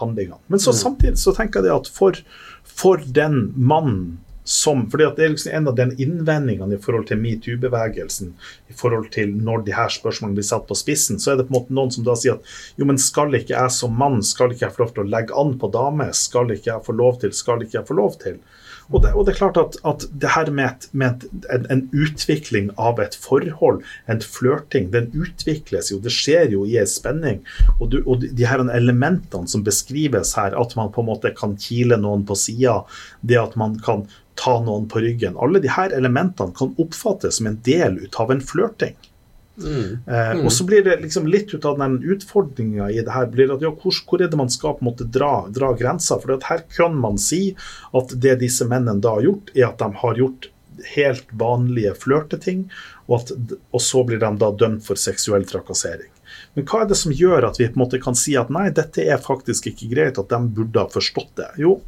[0.00, 0.40] handlingene.
[0.50, 0.78] Men så mm.
[0.80, 2.18] samtidig så tenker jeg at for,
[2.66, 7.18] for den mannen som fordi Det er liksom en av den innvendingene i forhold til
[7.20, 8.30] metoo-bevegelsen,
[8.72, 11.52] i forhold til når de her spørsmålene blir satt på spissen, så er det på
[11.52, 14.54] en måte noen som da sier at jo, men skal ikke jeg som mann skal
[14.54, 16.08] ikke jeg få lov til å legge an på dame?
[16.16, 17.34] Skal ikke jeg få lov til?
[17.36, 18.40] Skal ikke jeg få lov til?
[18.88, 21.82] Og det, og det er klart at, at det her med, et, med en, en,
[21.92, 25.98] utvikling av et forhold, en flørting, den utvikles jo.
[26.00, 27.42] Det skjer jo i en spenning.
[27.76, 31.58] Og, du, og de her elementene som beskrives her, at man på en måte kan
[31.60, 32.80] kile noen på sida,
[33.20, 34.06] det at man kan
[34.38, 35.36] ta noen på ryggen.
[35.36, 38.96] Alle de her elementene kan oppfattes som en del ut av en flørting.
[39.58, 39.98] Mm.
[40.06, 40.44] Eh, mm.
[40.46, 43.64] og så blir det liksom litt ut av den utfordringa i det her blir at
[43.64, 46.20] ja, hvor, hvor, er det man skal på en måte dra, dra grensa?
[46.22, 47.42] For her kan man si
[47.96, 50.52] at det disse mennene da har gjort, er at de har gjort
[50.94, 52.68] helt vanlige flørteting,
[53.08, 56.10] og, at, og så blir de da dømt for seksuell trakassering.
[56.54, 58.68] Men hva er det som gjør at vi på en måte kan si at nei,
[58.74, 61.48] dette er faktisk ikke greit, at de burde ha forstått det?
[61.62, 61.78] Jo,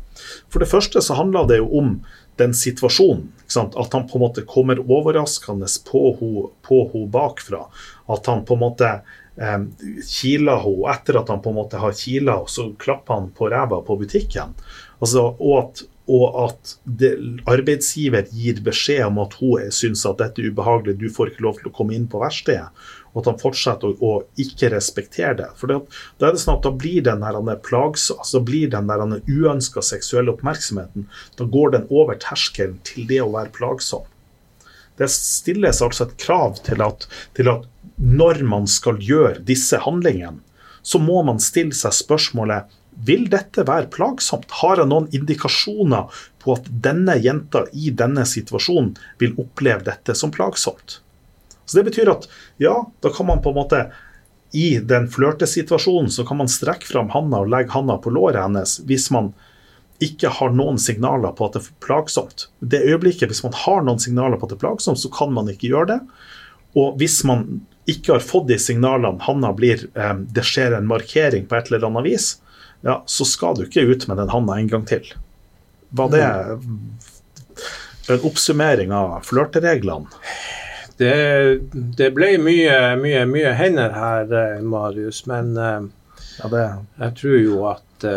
[0.50, 1.94] for det første så handler det jo om
[2.40, 3.28] den situasjonen.
[3.56, 7.64] At han på en måte kommer overraskende på henne bakfra.
[8.10, 8.90] At han på en måte
[9.36, 9.62] eh,
[10.06, 13.50] kiler henne etter at han på en måte har kila henne, så klapper han på
[13.52, 14.54] ræva på butikken.
[15.00, 17.12] Altså, og at, og at det,
[17.48, 21.60] arbeidsgiver gir beskjed om at hun syns at dette er ubehagelig, du får ikke lov
[21.60, 22.68] til å komme inn på verkstedet.
[23.10, 25.48] Og at han fortsetter å, å ikke respektere det.
[25.58, 25.80] For da
[26.28, 30.36] er det sånn at da blir den der plags, altså blir den der uønska seksuelle
[30.36, 34.06] oppmerksomheten da går den over terskelen til det å være plagsom.
[35.00, 40.42] Det stilles altså et krav til at, til at når man skal gjøre disse handlingene,
[40.82, 42.70] så må man stille seg spørsmålet
[43.06, 44.50] vil dette være plagsomt?
[44.60, 50.32] Har jeg noen indikasjoner på at denne jenta i denne situasjonen vil oppleve dette som
[50.34, 51.00] plagsomt?
[51.70, 52.26] Så Det betyr at
[52.58, 53.84] ja, da kan man på en måte
[54.52, 58.80] i den flørtesituasjonen så kan man strekke fram handa og legge handa på låret hennes
[58.88, 59.30] hvis man
[60.02, 62.48] ikke har noen signaler på at det er plagsomt.
[62.58, 65.50] Det øyeblikket, Hvis man har noen signaler på at det er plagsomt, så kan man
[65.52, 65.98] ikke gjøre det.
[66.80, 71.46] Og hvis man ikke har fått de signalene, handa blir, eh, det skjer en markering
[71.46, 72.30] på et eller annet vis,
[72.80, 75.04] ja, så skal du ikke ut med den handa en gang til.
[75.90, 76.24] Var det
[78.08, 80.08] en oppsummering av flørtereglene?
[81.00, 81.14] Det,
[81.96, 85.86] det, ble mye, mye, mye hender her, eh, Marius, men eh,
[86.42, 86.66] ja, det...
[87.00, 88.10] jeg tror jo at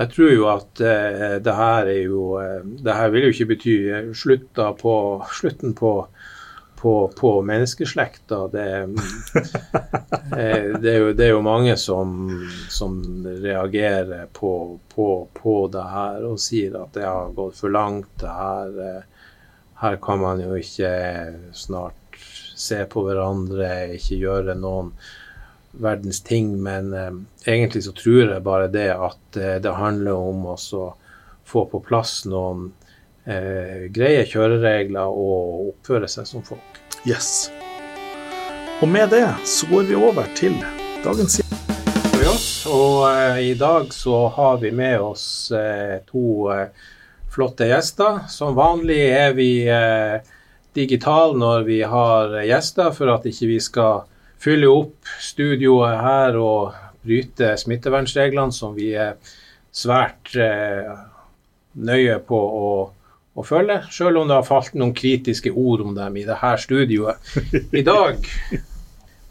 [0.00, 3.48] jeg tror jo at eh, det her er jo eh, Det her vil jo ikke
[3.52, 3.74] bety
[4.80, 4.94] på,
[5.40, 5.92] slutten på,
[6.80, 8.38] på, på menneskeslekta.
[8.52, 8.68] Det,
[10.38, 12.30] eh, det, er jo, det, er jo, mange som,
[12.70, 18.12] som reagerer på, på, det her og sier at det har gått for langt.
[18.22, 19.09] det her, eh,
[19.80, 20.90] her kan man jo ikke
[21.56, 22.20] snart
[22.60, 24.92] se på hverandre, ikke gjøre noen
[25.80, 27.12] verdens ting, men eh,
[27.46, 32.24] egentlig så tror jeg bare det at eh, det handler om å få på plass
[32.28, 32.68] noen
[33.24, 36.82] eh, greie kjøreregler og oppføre seg som folk.
[37.08, 37.48] Yes.
[38.82, 40.58] Og med det så går vi over til
[41.04, 41.40] dagens
[42.70, 46.68] Og eh, i dag så har vi med oss eh, to eh,
[47.30, 48.24] flotte gjester.
[48.28, 49.50] Som vanlig er vi
[50.76, 54.04] digitale når vi har gjester, for at ikke vi skal
[54.40, 59.16] fylle opp studioet her og bryte smittevernreglene, som vi er
[59.72, 60.88] svært eh,
[61.80, 62.70] nøye på å,
[63.34, 67.30] å følge, selv om det har falt noen kritiske ord om dem i dette studioet.
[67.80, 68.18] I dag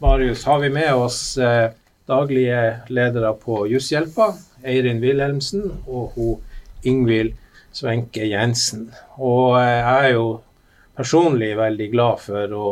[0.00, 1.68] Marius, har vi med oss eh,
[2.08, 4.32] daglige ledere på Jusshjelpa,
[4.64, 6.38] Eirin Wilhelmsen og hun
[6.88, 7.34] Ingvild
[7.72, 8.88] Svenke Jensen.
[9.18, 10.26] Og eh, jeg er jo
[10.98, 12.70] personlig veldig glad for å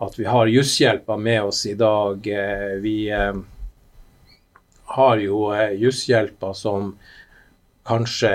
[0.00, 2.24] at vi har Jusshjelpa med oss i dag.
[2.24, 3.34] Eh, vi eh,
[4.96, 6.94] har jo Jusshjelpa som
[7.88, 8.32] kanskje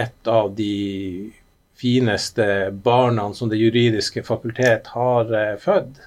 [0.00, 1.32] et av de
[1.76, 6.00] fineste barna som Det juridiske fakultet har født.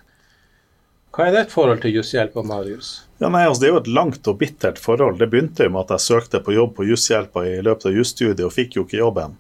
[1.15, 3.06] Hva er ditt forhold til Jusshjelpa, Marius?
[3.23, 5.15] Ja, nei, altså, det er jo et langt og bittert forhold.
[5.21, 8.43] Det begynte jo med at jeg søkte på jobb på Jusshjelpa i løpet av jusstudiet
[8.43, 9.38] og fikk jo ikke jobben.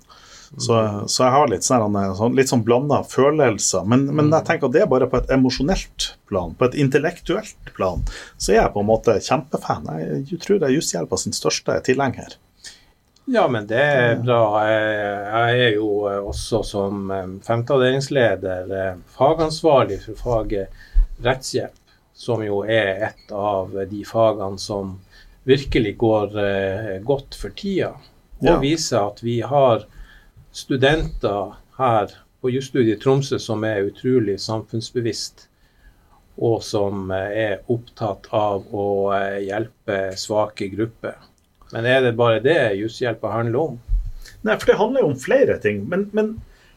[0.55, 0.77] Så,
[1.11, 3.83] så, jeg har litt sånn, sånn, litt sånn blanda følelser.
[3.91, 6.55] Men, men, jeg tenker at det er bare på et emosjonelt plan.
[6.55, 8.05] På et intellektuelt plan
[8.37, 9.91] så er jeg på en måte kjempefan.
[9.99, 12.37] Jeg tror det er Jusshjelpa sin største tilhenger.
[13.27, 14.63] Ja, men det er bra.
[14.63, 17.09] Jeg er jo også som
[17.43, 20.83] femteavdelingsleder eh, fagansvarlig for faget
[21.23, 21.81] rettshjelp,
[22.15, 24.95] som jo er et av de fagene som
[25.45, 27.93] virkelig går eh, godt for tida.
[28.41, 28.59] Og ja.
[28.61, 29.85] viser at vi har
[30.55, 35.47] studenter her på jusstudiet i Tromsø som er utrolig samfunnsbevisst,
[36.41, 41.19] og som eh, er opptatt av å eh, hjelpe svake grupper.
[41.73, 43.79] Men er det bare det jusshjelpa handler om?
[44.45, 45.85] Nei, for det handler jo om flere ting.
[45.89, 46.35] Men, men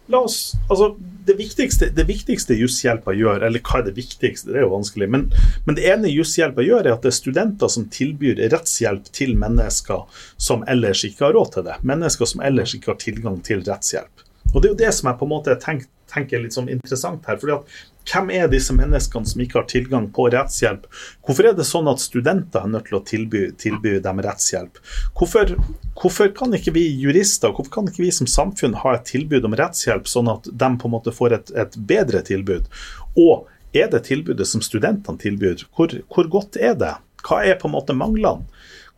[0.09, 0.97] la oss Altså,
[1.29, 5.09] det viktigste, det viktigste jusshjelpa gjør, eller hva er det viktigste, det er jo vanskelig,
[5.13, 5.27] men,
[5.67, 10.23] men det ene jusshjelpa gjør, er at det er studenter som tilbyr rettshjelp til mennesker
[10.41, 11.77] som ellers ikke har råd til det.
[11.89, 14.28] Mennesker som ellers ikke har tilgang til rettshjelp.
[14.55, 17.27] Og Det er jo det som jeg på en måte tenk, tenker litt sånn interessant
[17.29, 17.37] her.
[17.37, 17.73] fordi at
[18.09, 20.87] hvem er disse menneskene som ikke har tilgang på rettshjelp?
[21.27, 24.81] Hvorfor er det sånn at studenter er nødt til å tilby, tilby dem rettshjelp?
[25.19, 25.53] Hvorfor,
[26.01, 29.57] hvorfor, kan ikke vi jurister, hvorfor kan ikke vi som samfunn ha et tilbud om
[29.61, 32.73] rettshjelp, sånn at de på en måte får et, et bedre tilbud?
[33.21, 36.95] Og er det tilbudet som studentene tilbyr, hvor, hvor godt er det?
[37.29, 38.49] Hva er på en måte manglene?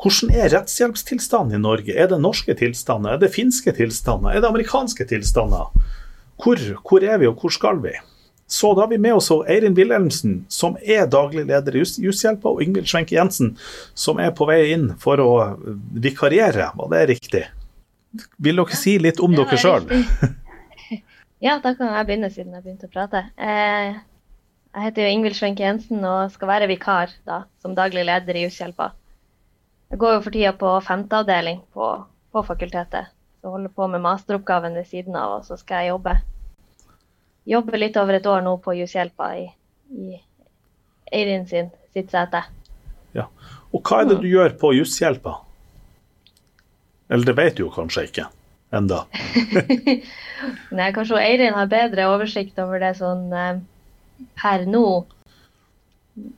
[0.00, 1.92] Hvordan er rettshjelpstilstanden i Norge?
[1.92, 3.14] Er det norske tilstander?
[3.16, 4.32] Er det finske tilstander?
[4.32, 5.68] Er det amerikanske tilstander?
[6.40, 7.92] Hvor, hvor er vi, og hvor skal vi?
[8.50, 12.62] Så da har vi med oss Eirin Wilhelmsen, som er daglig leder i Jusshjelpa, og
[12.64, 13.52] Ingvild Schwenke Jensen,
[13.94, 15.30] som er på vei inn for å
[16.02, 16.72] vikariere.
[16.80, 17.44] Var det riktig?
[18.42, 19.86] Vil dere si litt om dere sjøl?
[21.46, 23.28] ja, da kan jeg begynne, siden jeg begynte å prate.
[23.38, 24.00] Eh,
[24.70, 28.44] Jeg heter jo Ingvild Schwenke Jensen og skal være vikar da, som daglig leder i
[28.48, 28.92] Jusshjelpa.
[29.90, 31.86] Jeg går jo for tida på femte avdeling på,
[32.30, 33.10] på fakultetet.
[33.40, 36.14] Så holder på med masteroppgaven ved siden av, og så skal jeg jobbe.
[37.50, 39.46] Jobbe litt over et år nå på Jushjelpa i,
[39.90, 40.20] i
[41.10, 42.44] Eirin sin, sitt sete.
[43.16, 43.26] Ja.
[43.74, 45.40] Og hva er det du gjør på Jushjelpa?
[47.10, 48.28] Eller det vet du jo kanskje ikke
[48.76, 49.02] enda.
[50.78, 53.56] Nei, kanskje Eirin har bedre oversikt over det sånn eh,
[54.38, 54.84] per nå.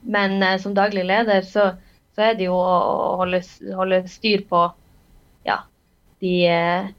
[0.09, 1.73] Men eh, som daglig leder så,
[2.15, 3.41] så, er det jo å holde,
[3.77, 4.63] holde styr på
[5.47, 5.59] ja,
[6.21, 6.93] de, de,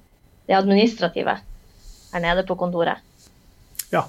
[0.47, 1.39] det administrative
[2.15, 3.01] her nede på kontoret.
[3.93, 4.07] Ja.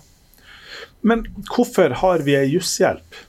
[1.05, 3.23] Men hvorfor har vi ei jusshjelp?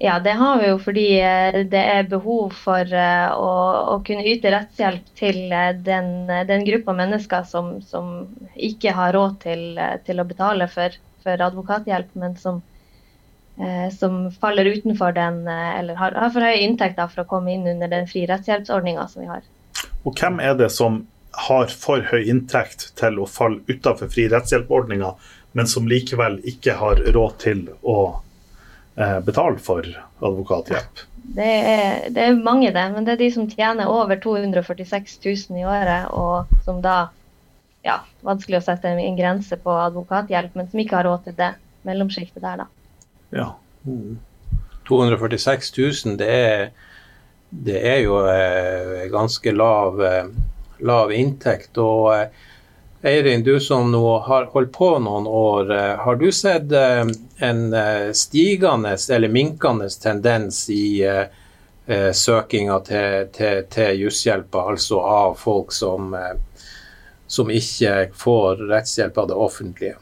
[0.00, 3.48] Ja, det har vi jo fordi eh, det er behov for eh, å,
[3.94, 9.40] å kunne yte rettshjelp til eh, den, den gruppa mennesker som, som, ikke har råd
[9.42, 9.64] til,
[10.06, 12.77] til å betale for, for advokathjelp, men som, eh,
[13.90, 17.90] som, faller utenfor den, eller har, har for høye inntekter for å komme inn under
[17.90, 19.42] den fri rettshjelpsordninga som vi har.
[20.06, 21.00] Og hvem er det som
[21.48, 25.12] har for høy inntekt til å falle utenfor fri rettshjelpordninga,
[25.58, 27.98] men som likevel ikke har råd til å
[28.98, 29.86] eh, betale for
[30.18, 31.04] advokathjelp?
[31.28, 32.86] Det er, det er, mange, det.
[32.94, 37.10] Men det er de som tjener over 246 000 i året, og som da
[37.84, 41.52] ja, vanskelig å sette en grense på advokathjelp, men som ikke har råd til det.
[41.86, 42.66] Mellomsjiktet der, da.
[43.30, 43.56] Ja.
[43.86, 44.18] Mm.
[44.88, 46.70] 246 000, det er,
[47.50, 50.30] det er jo eh, ganske lav, eh,
[50.80, 51.76] lav inntekt.
[51.78, 52.46] og eh,
[53.08, 57.60] Eirin, du som nå har holdt på noen år, eh, har du sett en
[58.14, 61.04] stigende eller minkende tendens i
[61.88, 66.10] søkinga til, til, til jusshjelpa, altså av folk som,
[67.26, 69.96] som ikke får rettshjelp av det offentlige?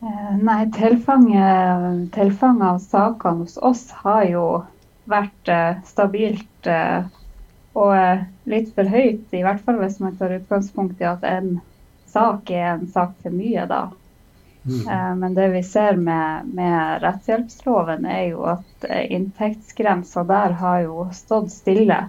[0.00, 4.44] Nei, tilfanget, tilfanget av sakene hos oss har jo
[5.10, 5.50] vært
[5.84, 6.70] stabilt
[7.72, 11.58] og eh, litt for høyt, i hvert fall hvis man tar utgangspunkt i at en
[12.10, 13.82] sak er en sak for mye, da.
[14.64, 14.80] Mm.
[14.80, 20.80] Eh, men det vi ser med, med rettshjelpsloven, er jo at eh, inntektsgrensa der har
[20.88, 22.06] jo stått stille.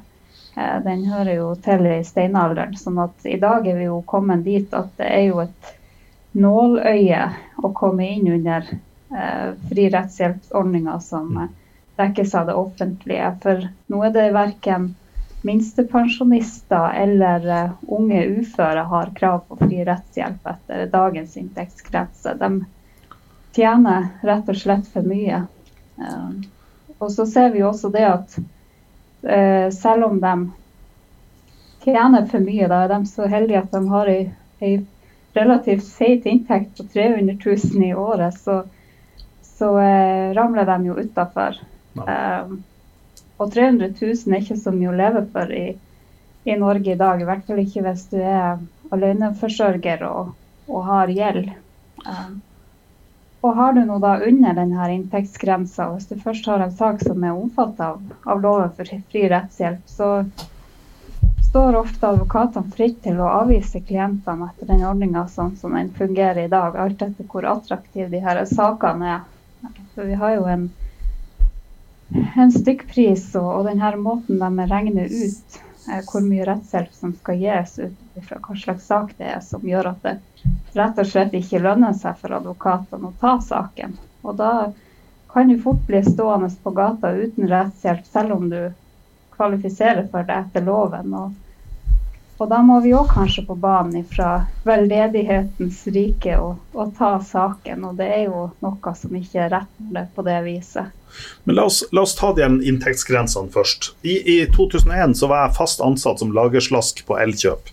[0.51, 2.73] Den hører jo til i steinalderen.
[2.75, 5.69] sånn at i dag er vi jo kommet dit at det er jo et
[6.31, 7.23] nåløye
[7.61, 11.53] å komme inn under eh, fri rettshjelpsordninga som mm.
[11.99, 13.33] dekkes av det offentlige.
[13.43, 14.93] For nå er det verken
[15.41, 22.35] minstepensjonister eller uh, unge uføre har krav på fri rettshjelp etter dagens inntektsgrense.
[22.37, 22.51] De
[23.55, 25.43] tjener rett og slett for mye.
[25.97, 26.29] Uh,
[27.01, 30.35] og så ser vi også det at uh, selv om de
[31.81, 34.21] tjener for mye, da er de så heldige at de har ei,
[34.61, 34.75] ei
[35.33, 38.63] relativt feit inntekt på 300 000 i året, så,
[39.45, 39.71] så
[40.35, 41.59] ramler de jo utafor.
[41.95, 42.47] Ja.
[43.41, 45.71] Og 300 000 er ikke så mye å leve for i,
[46.45, 47.21] i Norge i dag.
[47.21, 48.61] I hvert fall ikke hvis du er
[48.93, 50.33] aleneforsørger og,
[50.69, 51.49] og har gjeld.
[52.05, 52.41] Um,
[53.41, 57.23] og har du noe da under denne inntektsgrensa, hvis du først har en sak som
[57.25, 60.11] er omfattet av, av loven for fri rettshjelp, så
[61.51, 66.45] står ofte advokatene fritt til å avvise klientene etter den ordninga sånn som den fungerer
[66.45, 69.25] i dag, alt etter hvor attraktive de her sakene er.
[69.93, 70.69] For vi har jo en
[72.35, 77.39] en stykkpris og, og denne måten de regner ut eh, hvor mye rettshjelp som skal
[77.39, 80.17] gis ut fra hva slags sak det er, som gjør at det
[80.75, 83.95] rett og slett ikke lønner seg for advokatene å ta saken.
[84.27, 84.51] Og da
[85.31, 88.59] kan du fort bli stående på gata uten rettshjelp, selv om du
[89.41, 91.17] kvalifiserer for det etter loven.
[91.17, 91.39] Og
[92.41, 97.83] og da må vi òg kanskje på banen fra veldedighetens rike og, og, ta saken.
[97.85, 100.89] Og det er jo noe som ikke er rett på det viset.
[101.45, 103.91] Men la oss, la oss ta de inntektsgrensene først.
[104.01, 107.69] I, I, 2001 så var jeg fast ansatt som lagerslask på Elkjøp.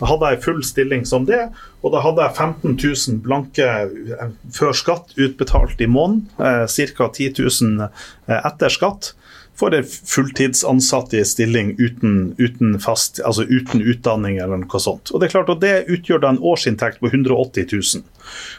[0.00, 1.42] Da hadde jeg full stilling som det,
[1.84, 6.24] og da hadde jeg 15 000 blanke eh, før skatt utbetalt i måneden.
[6.40, 6.64] Eh,
[6.96, 7.12] Ca.
[7.12, 9.12] 10 000 eh, etter skatt
[9.56, 15.10] for en fulltidsansatt i stilling uten, uten, fast, altså uten utdanning eller noe sånt.
[15.12, 18.04] Og Det er klart at det utgjør da en årsinntekt på 180 000.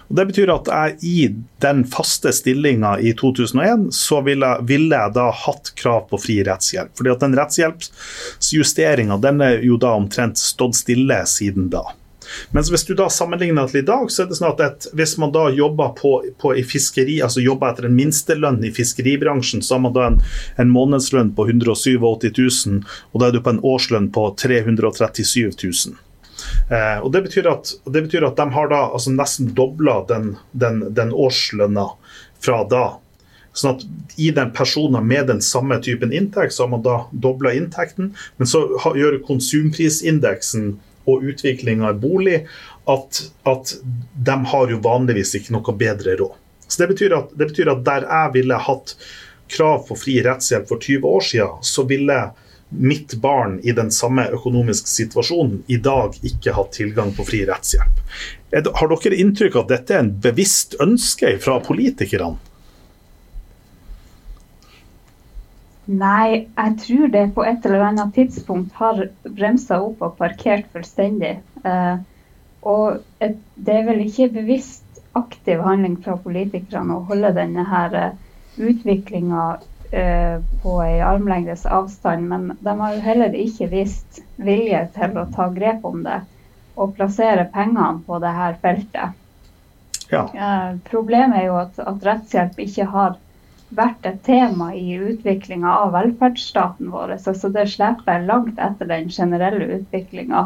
[0.10, 1.18] Og Det betyr at jeg i
[1.62, 6.95] den faste stillinga i 2001, så ville, ville, jeg da hatt krav på fri rettshjelp.
[6.98, 11.86] Fordi at den rettshjelpsjusteringa den er jo da omtrent stått stille siden da.
[12.55, 15.17] Mens hvis du da sammenligner til i dag, så er det sånn at et, hvis
[15.21, 19.78] man da jobber på, på, i fiskeri, altså jobber etter en minstelønn i fiskeribransjen, så
[19.78, 20.19] har man da en,
[20.61, 25.97] en månedslønn på 187 000, og da er du på en årslønn på 337 000.
[26.69, 30.36] Eh, og det betyr, at, det betyr, at, de har da altså nesten dobla den,
[30.51, 31.89] den, den årslønna
[32.43, 32.86] fra da.
[33.57, 37.55] Sånn at I den personen med den samme typen inntekt, så har man da dobla
[37.57, 38.11] inntekten.
[38.38, 38.67] Men så
[38.97, 40.75] gjør konsumprisindeksen
[41.08, 42.41] og utviklinga i bolig
[42.91, 43.78] at, at,
[44.28, 46.36] de har jo vanligvis ikke noe bedre råd.
[46.68, 48.97] Så det betyr, at, det betyr at der jeg ville hatt
[49.51, 52.18] krav på fri rettshjelp for 20 år siden, så ville
[52.70, 58.01] mitt barn i den samme økonomiske situasjonen i dag ikke hatt tilgang på fri rettshjelp.
[58.51, 62.36] Har dere inntrykk av at dette er en bevisst ønske fra politikerne?
[65.88, 71.38] Nei, jeg tror det på et eller annet tidspunkt har bremsa opp og parkert fullstendig.
[71.64, 71.96] Eh,
[72.68, 74.84] og et, det er vel ikke bevisst
[75.18, 78.18] aktiv handling fra politikerne å holde denne her uh,
[78.58, 79.46] utviklinga
[79.92, 85.28] eh, på ei armlengdes avstand, men de har jo heller ikke vist vilje til å
[85.34, 86.20] ta grep om det
[86.78, 89.16] og plassere pengene på det her feltet.
[90.12, 90.24] Ja.
[90.30, 93.18] Eh, problemet er jo at, at rettshjelp ikke har
[93.70, 97.18] vært et tema i utviklinga av velferdsstaten vår.
[97.20, 100.45] Så det slipper langt etter den generelle utviklinga.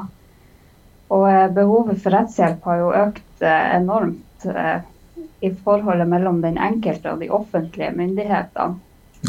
[1.12, 4.80] Og eh, behovet for rettshjelp har jo økt eh, enormt eh,
[5.42, 8.80] i forholdet mellom den enkelte og de offentlige myndighetene.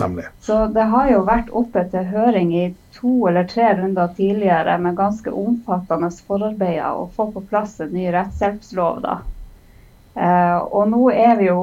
[0.01, 0.25] Nemlig.
[0.41, 2.63] Så det har jo vært oppe til høring i
[2.97, 8.07] to eller tre runder tidligere med ganske omfattende forarbeider å få på plass en ny
[8.15, 9.03] rettshjelpslov.
[9.05, 9.19] da.
[10.65, 11.61] og nå er vi jo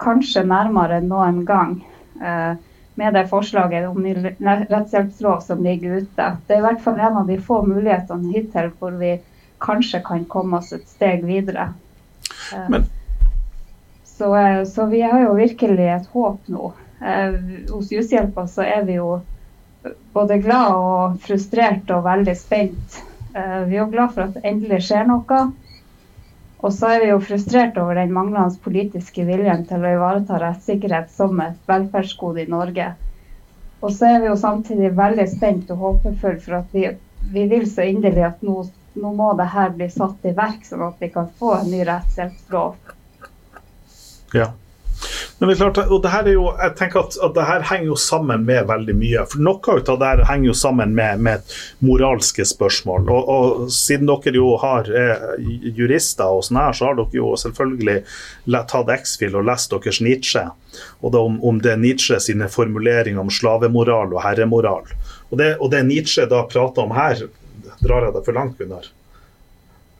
[0.00, 1.76] kanskje nærmere enn noen gang
[2.22, 2.54] eh,
[3.00, 6.28] med det forslaget om ny rettshjelpslov som ligger ute.
[6.46, 9.14] Det er i hvert fall en av de få mulighetene hittil hvor vi
[9.60, 11.70] kanskje kan komme oss et steg videre.
[12.52, 12.88] Eh, Men.
[14.04, 16.72] Så, eh, så, vi har jo virkelig et håp nå.
[17.70, 19.22] Hos Jushjelpa så er vi jo
[20.12, 22.98] både glad og frustrert og veldig spent.
[23.32, 25.38] Vi er jo glad for at det endelig skjer noe.
[26.60, 31.08] Og så er vi jo frustrert over den manglende politiske viljen til å ivareta rettssikkerhet
[31.14, 32.90] som et velferdsgode i Norge.
[33.80, 36.84] Og så er vi jo samtidig veldig spent og håpefulle for at vi,
[37.32, 38.58] vi vil så inderlig at nå,
[38.92, 41.80] nå, må det her bli satt i verk, sånn at vi kan få en ny
[41.88, 42.76] rettshjelpslov.
[44.36, 44.50] Ja.
[45.40, 47.62] Men det er klart, og det her er jo, jeg tenker at, at det her
[47.64, 49.22] henger jo sammen med veldig mye.
[49.24, 53.08] for Noe av det her henger jo sammen med, med moralske spørsmål.
[53.08, 55.24] Og, og, Siden dere jo har eh,
[55.78, 57.96] jurister, og sånn her, så har dere jo selvfølgelig
[58.68, 60.44] tatt X-Fil og lest deres Nietzsche.
[61.00, 64.92] Og det om, om det er Nietzsche sine formuleringer om slavemoral og herremoral.
[65.30, 67.30] Og det, og det Nietzsche da prater om her,
[67.80, 68.92] drar jeg det for langt, Gunnar?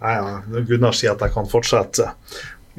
[0.05, 2.13] Nei, ja, Gunnar sier at jeg kan fortsette.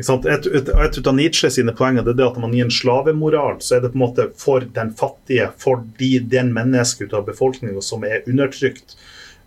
[0.02, 3.78] Et, et, et, av Nietzsche sine poenger det er at man gir en slavemoral så
[3.78, 8.06] er det på en måte for den fattige, for de, den mennesket av befolkninga som
[8.08, 8.98] er undertrykt.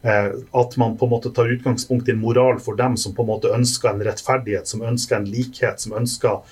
[0.04, 0.30] Eh,
[0.60, 3.32] at man på en måte tar utgangspunkt i en moral for dem som på en
[3.32, 6.42] måte ønsker en rettferdighet, som ønsker en likhet, som ønsker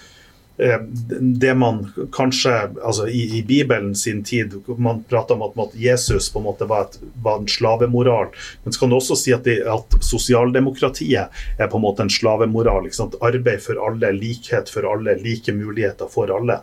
[1.21, 2.53] det man kanskje
[2.85, 6.91] altså i, i, Bibelen sin tid Man prater om at, Jesus på en måte var,
[6.91, 8.29] et, var en slavemoral.
[8.63, 12.13] Men så kan du også si at, det, at, sosialdemokratiet er på en måte en
[12.13, 12.91] slavemoral.
[13.21, 16.61] Arbeid for alle, likhet for alle, like muligheter for alle.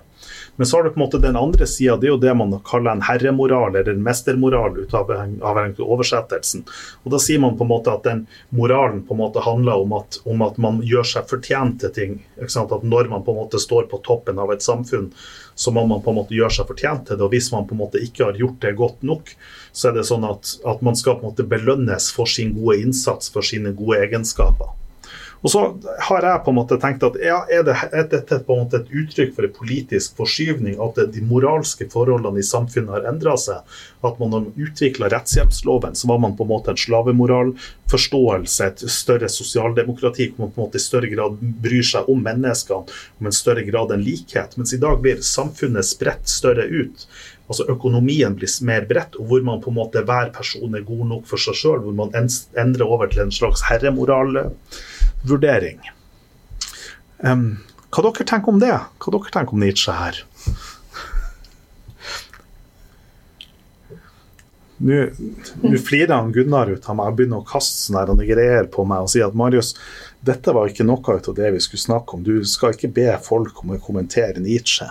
[0.59, 2.51] Men så har du på en måte den andre sida, det er jo det man
[2.67, 6.65] kaller en herremoral eller en mestermoral ut av, av oversettelsen.
[7.05, 9.95] Og Da sier man på en måte at den moralen på en måte handler om
[9.95, 12.17] at, om at man gjør seg fortjent til ting.
[12.43, 15.13] At Når man på en måte står på toppen av et samfunn,
[15.55, 17.23] så må man på en måte gjøre seg fortjent til det.
[17.23, 19.31] Og hvis man på en måte ikke har gjort det godt nok,
[19.71, 22.81] så er det sånn at, at man skal på en måte belønnes for sin gode
[22.83, 24.75] innsats, for sine gode egenskaper.
[25.39, 25.61] Og så
[26.09, 27.75] har jeg på en måte tenkt at ja, er, det,
[28.11, 30.75] dette på en måte et uttrykk for en politisk forskyvning?
[30.83, 33.63] At de moralske forholdene i samfunnet har endra seg?
[34.03, 39.31] At man har utvikla rettshjelpsloven, så var man på en måte en slavemoralforståelse, et større
[39.31, 43.39] sosialdemokrati hvor man på en måte i større grad bryr seg om menneskene, om en
[43.39, 44.59] større grad enn likhet.
[44.59, 47.07] Mens i dag blir samfunnet spredt større ut
[47.49, 51.05] altså økonomien blir mer bredt, og hvor man på en måte hver person er god
[51.13, 55.79] nok for seg sjøl, hvor man endrer over til en slags herremoralvurdering.
[57.25, 57.47] Um,
[57.89, 58.77] hva dere tenker om det?
[59.01, 60.15] Hva dere tenker om Nietzsche her?
[64.79, 69.03] Nå flirer han Gunnar ut av meg og begynner å kaste sånne greier på meg
[69.03, 69.73] og si at Marius,
[70.23, 72.23] dette var ikke noe av det vi skulle snakke om.
[72.23, 74.87] Du skal ikke be folk om å kommentere Nietzsche.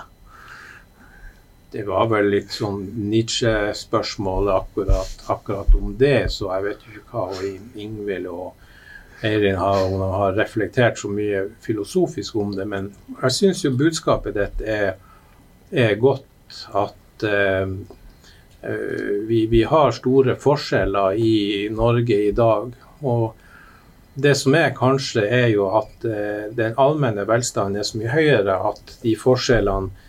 [1.71, 7.27] Det var vel litt sånn Nietzsche-spørsmål akkurat, akkurat, om det, så jeg vet ikke hva
[7.77, 8.55] Ingvild og
[9.21, 12.89] Eirin har, har reflektert så mye filosofisk om det, men
[13.19, 14.97] jeg syns jo budskapet ditt er,
[15.69, 16.25] er, godt.
[16.73, 17.69] At uh,
[19.29, 22.73] vi, vi, har store forskjeller i Norge i dag.
[23.05, 23.35] Og
[24.17, 28.57] det som er kanskje, er jo at uh, den allmenne velstanden er så mye høyere
[28.71, 30.08] at de forskjellene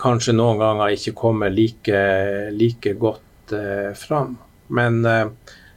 [0.00, 2.00] kanskje noen ganger ikke kommer like,
[2.54, 4.36] like godt eh, fram.
[4.66, 5.26] Men eh,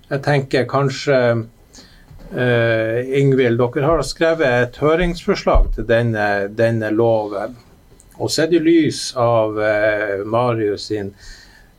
[0.10, 1.20] jeg tenker kanskje
[2.32, 7.58] eh, Ingvild, dere har skrevet et høringsforslag til denne, denne loven.
[8.18, 11.14] Og sett i lys av eh, Marius sin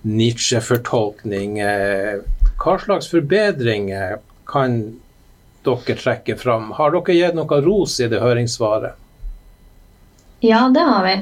[0.09, 4.77] Nietzsche-fortolkning, hva slags forbedringer kan
[5.67, 6.71] dere trekke fram.
[6.79, 8.95] Har dere gitt noe ros i det høringssvaret?
[10.47, 11.17] Ja, det har vi.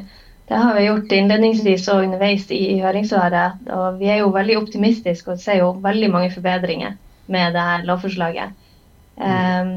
[0.47, 3.67] Det har vi gjort innledningsvis og underveis i, høringssvaret.
[3.75, 6.95] Og vi er jo veldig optimistiske og ser jo veldig mange forbedringer
[7.27, 8.53] med det her lovforslaget.
[9.17, 9.73] Um,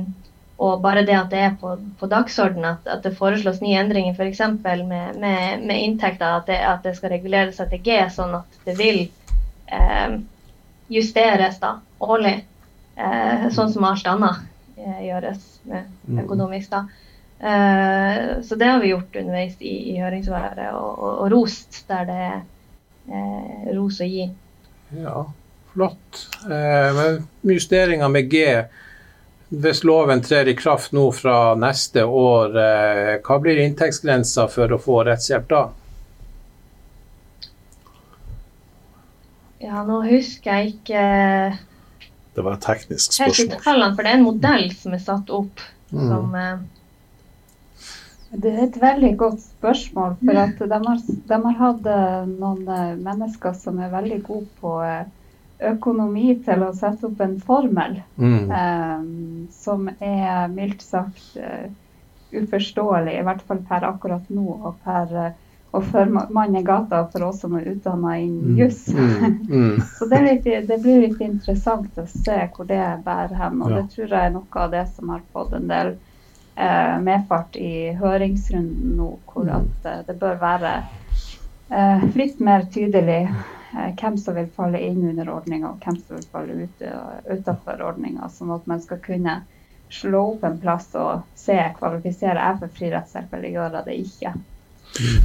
[0.60, 4.14] og bare det at det er på, på dagsorden, at, at, det foreslås nye endringer
[4.14, 4.42] f.eks.
[4.60, 4.86] Med,
[5.18, 9.06] med, med inntekter, at det, at det, skal reguleres etter G, sånn at det vil
[9.72, 10.20] um,
[10.92, 12.44] justeres da årlig.
[13.00, 14.46] Uh, sånn som alt annet.
[14.80, 16.20] Eh, gjøres med mm.
[16.24, 16.72] økonomisk.
[16.72, 16.86] da.
[17.40, 22.08] Uh, så det har vi gjort underveis i, i høringsværet, og, og, og, rost der
[22.10, 22.40] det er
[23.08, 24.26] eh, ros å gi.
[25.00, 25.24] Ja,
[25.72, 26.24] flott.
[26.44, 28.44] Eh, men justeringer med G,
[29.50, 32.60] hvis loven trer i kraft nå fra neste år,
[33.26, 35.64] hva blir inntektsgrensa for å få rettshjelp da?
[39.64, 41.08] Ja, nå husker jeg ikke
[42.40, 43.58] det var et teknisk spørsmål.
[43.64, 46.04] Tallene, for det er en modell som er satt opp mm.
[46.08, 46.60] som eh...
[48.32, 50.16] Det er et veldig godt spørsmål.
[50.22, 51.00] For at de har,
[51.32, 55.08] de har hatt eh, noen eh, mennesker som er veldig gode på eh,
[55.72, 58.52] økonomi til å sette opp en formel mm.
[58.62, 59.02] eh,
[59.52, 61.68] som er mildt sagt uh,
[62.32, 65.32] uforståelig, i hvert fall per akkurat nå og per uh,
[65.72, 68.88] og for mann i gata for oss som er utdanna innen mm, juss.
[68.88, 69.82] Mm, mm.
[69.98, 73.62] så det, litt, det, blir litt interessant å se hvor det bærer hen.
[73.62, 73.82] Og ja.
[73.82, 76.09] det tror jeg er noe av det som har fått en del eh,
[77.04, 79.70] medfart i høringsrunden nå, hvor mm.
[79.86, 80.74] eh, det bør være
[81.72, 86.18] eh, litt mer tydelig eh, hvem som vil falle inn under ordninga, og hvem som
[86.18, 86.84] vil falle ut,
[87.30, 88.28] utenfor ordninga.
[88.34, 89.40] Sånn at man skal kunne
[89.90, 94.00] slå opp en plass og se kvalifiserer jeg for fri rettshjelp eller gjør jeg det
[94.04, 94.34] ikke.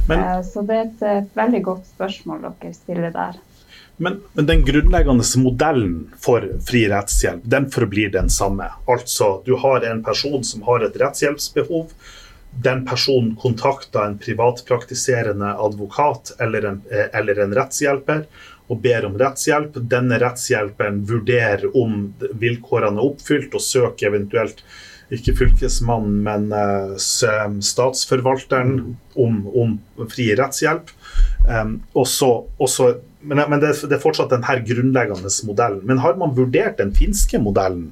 [0.07, 3.37] Men, eh, så det er et, et, veldig godt spørsmål dere stiller der.
[3.97, 8.67] Men, men, den grunnleggende modellen for fri rettshjelp den forblir den samme.
[8.91, 11.93] Altså, du har en person som har et rettshjelpsbehov.
[12.63, 18.25] Den personen kontakter en privatpraktiserende advokat eller en, eh, eller en rettshjelper
[18.67, 19.77] og ber om rettshjelp.
[19.91, 24.63] Denne rettshjelperen vurderer om vilkårene er oppfylt og søker eventuelt
[25.13, 26.95] ikke fylkesmannen, men uh,
[27.61, 28.79] statsforvalteren
[29.21, 29.75] om, om,
[30.09, 30.89] fri rettshjelp.
[31.45, 32.95] Um, også, også,
[33.25, 35.83] men, men det, det, er fortsatt denne grunnleggende modellen.
[35.89, 37.91] Men har man vurdert den finske modellen?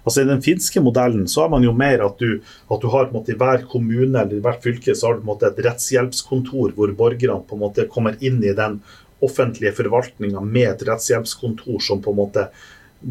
[0.00, 2.40] Altså I den finske modellen så har man jo mer at du,
[2.72, 5.50] at du har måte, i hver kommune eller i hvert fylke så har du måte,
[5.50, 8.80] et rettshjelpskontor hvor borgerne på en måte kommer inn i den
[9.20, 12.46] offentlige forvaltninga med et rettshjelpskontor som på en måte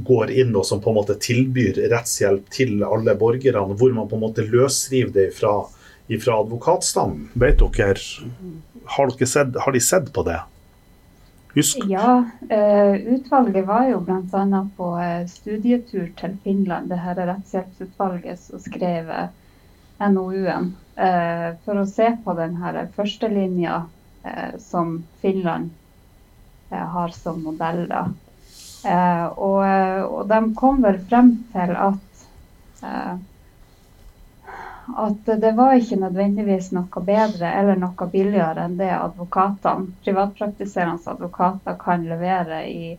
[0.06, 4.18] går inn og som på en måte tilbyr rettshjelp til alle borgerne, hvor man på
[4.18, 7.30] en måte løsriver det fra advokatstanden.
[7.38, 7.96] Vet dere,
[8.98, 10.40] har, dere sett, har de sett på det?
[11.56, 11.82] Husk.
[11.90, 14.62] Ja, uh, utvalget var jo bl.a.
[14.78, 16.92] på uh, studietur til Finland.
[16.92, 19.28] Det her er rettshjelpsutvalget som skrev uh,
[20.00, 20.76] NOU-en.
[21.64, 22.58] for å se på den
[22.96, 23.86] førstelinja
[24.60, 25.70] som Finland
[26.70, 27.86] har som modell.
[27.88, 28.02] da.
[28.86, 29.64] Eh, og,
[30.08, 32.22] og, de kom vel frem til at
[32.88, 33.18] eh,
[34.98, 41.78] at det var ikke nødvendigvis noe bedre eller noe billigere enn det advokatene, privatpraktiserende advokater
[41.80, 42.98] kan levere i,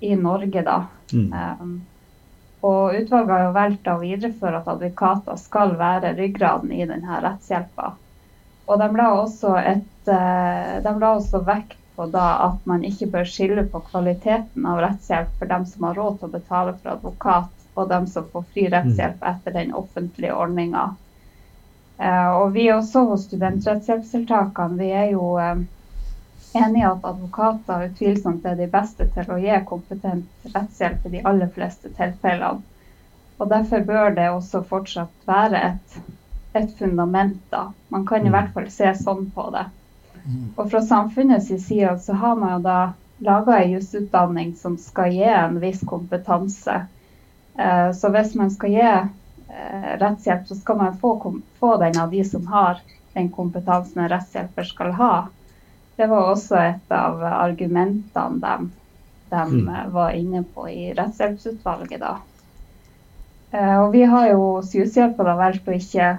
[0.00, 0.62] i Norge.
[0.62, 0.78] da.
[1.12, 1.32] Mm.
[1.32, 1.74] Um,
[2.62, 7.94] og utvalget har jo valgt å videreføre at advokater skal være ryggraden i denne rettshjelpa.
[8.70, 9.08] Og de la
[9.66, 15.34] et, de la også vekt på at man ikke bør skille på kvaliteten av rettshjelp
[15.38, 18.68] for dem som har råd til å betale for advokat, og dem som får fri
[18.72, 19.28] rettshjelp mm.
[19.32, 20.92] etter den offentlige ordninga.
[22.02, 25.60] Eh, og vi også hos studentrettshjelpstiltakene, vi er jo eh,
[26.58, 31.22] enig i at advokater utvilsomt er de beste til å gi kompetent rettshjelp i de
[31.30, 32.64] aller fleste tilfellene.
[33.38, 35.94] Og Derfor bør det også fortsatt være et,
[36.58, 37.38] et fundament.
[37.50, 37.68] da.
[37.88, 38.34] Man kan i mm.
[38.36, 39.64] hvert fall se sånn på det.
[40.56, 42.76] Og fra samfunnets side så har man jo da
[43.26, 46.84] laga ei jusutdanning som skal gi en viss kompetanse.
[47.58, 48.92] Eh, så hvis man skal gi
[50.00, 51.12] rettshjelp, så skal man få,
[51.60, 52.80] få den av de som har
[53.12, 55.14] den kompetansen en rettshjelper skal ha.
[55.96, 58.70] Det var også et av argumentene de,
[59.30, 59.72] de mm.
[59.92, 62.16] var inne på i rettshjelpsutvalget da.
[63.52, 66.14] Eh, og vi har jo hos Hushjelpa valgt å ikke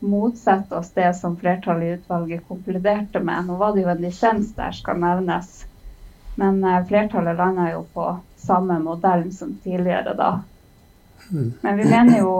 [0.00, 3.44] motsette oss det som flertallet i utvalget konkluderte med.
[3.46, 5.66] Nå var det jo en lisens der, skal nevnes.
[6.40, 8.06] Men eh, flertallet landa jo på
[8.40, 10.30] samme modellen som tidligere da.
[11.28, 11.52] Hmm.
[11.60, 12.32] Men vi mener jo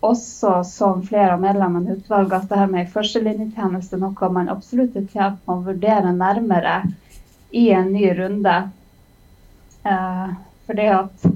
[0.00, 4.50] også, som flere av medlemmene i utvalget, at det her med førstelinjetjeneste er noe man
[4.52, 6.76] absolutt er tjent med å vurdere nærmere
[7.50, 8.56] i en ny runde.
[9.82, 10.28] Eh,
[10.68, 11.28] fordi at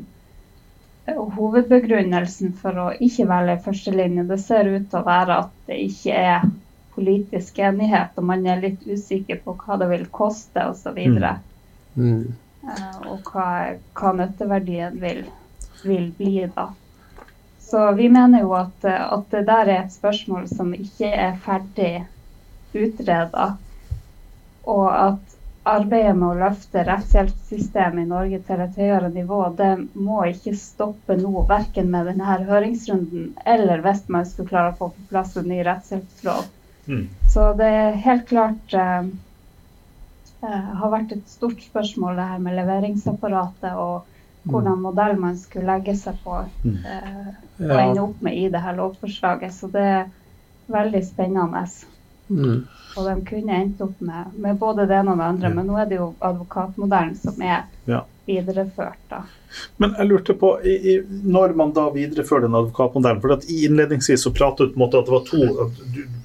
[1.12, 6.14] Hovedbegrunnelsen for å ikke velge førstelinje, det ser ut til å være at det ikke
[6.14, 6.44] er
[6.94, 11.00] politisk enighet, og man er litt usikker på hva det vil koste osv.
[11.02, 11.18] Mm.
[11.96, 12.22] mm.
[12.62, 13.46] Eh, og hva,
[13.98, 15.24] hva nytteverdien vil,
[15.82, 16.68] vil, bli da.
[17.72, 22.02] Så vi mener jo at, at, det der er et spørsmål som ikke er ferdig
[22.76, 23.46] utreda,
[24.68, 25.32] og at
[25.64, 31.16] arbeidet med å løfte rettshjelpssystemet i Norge til et høyere nivå, det må ikke stoppe
[31.16, 35.48] nå, verken med denne høringsrunden eller hvis man skulle klare å få på plass en
[35.48, 36.44] ny rettshjelpslov.
[36.92, 37.06] Mm.
[37.32, 39.12] Så det er helt klart eh,
[40.44, 44.11] eh, har vært et stort spørsmål det her med leveringsapparatet og
[44.42, 44.82] hvordan mm.
[44.82, 46.78] modell man skulle legge seg på mm.
[46.82, 47.32] eh,
[47.62, 49.54] og ende opp med i det her lovforslaget.
[49.54, 50.06] Så det er
[50.72, 51.66] veldig spennende.
[52.28, 52.64] Mm.
[52.96, 55.78] Og de kunne endt opp med, med, både det ene og det andre, men nå
[55.80, 58.02] er det jo advokatmodellen som er ja.
[58.28, 59.00] videreført.
[59.08, 59.22] da.
[59.80, 63.64] Men jeg lurte på, i, i, når man da viderefører den advokatmodellen for at i
[63.68, 65.68] Innledningsvis så pratet du, at det var to,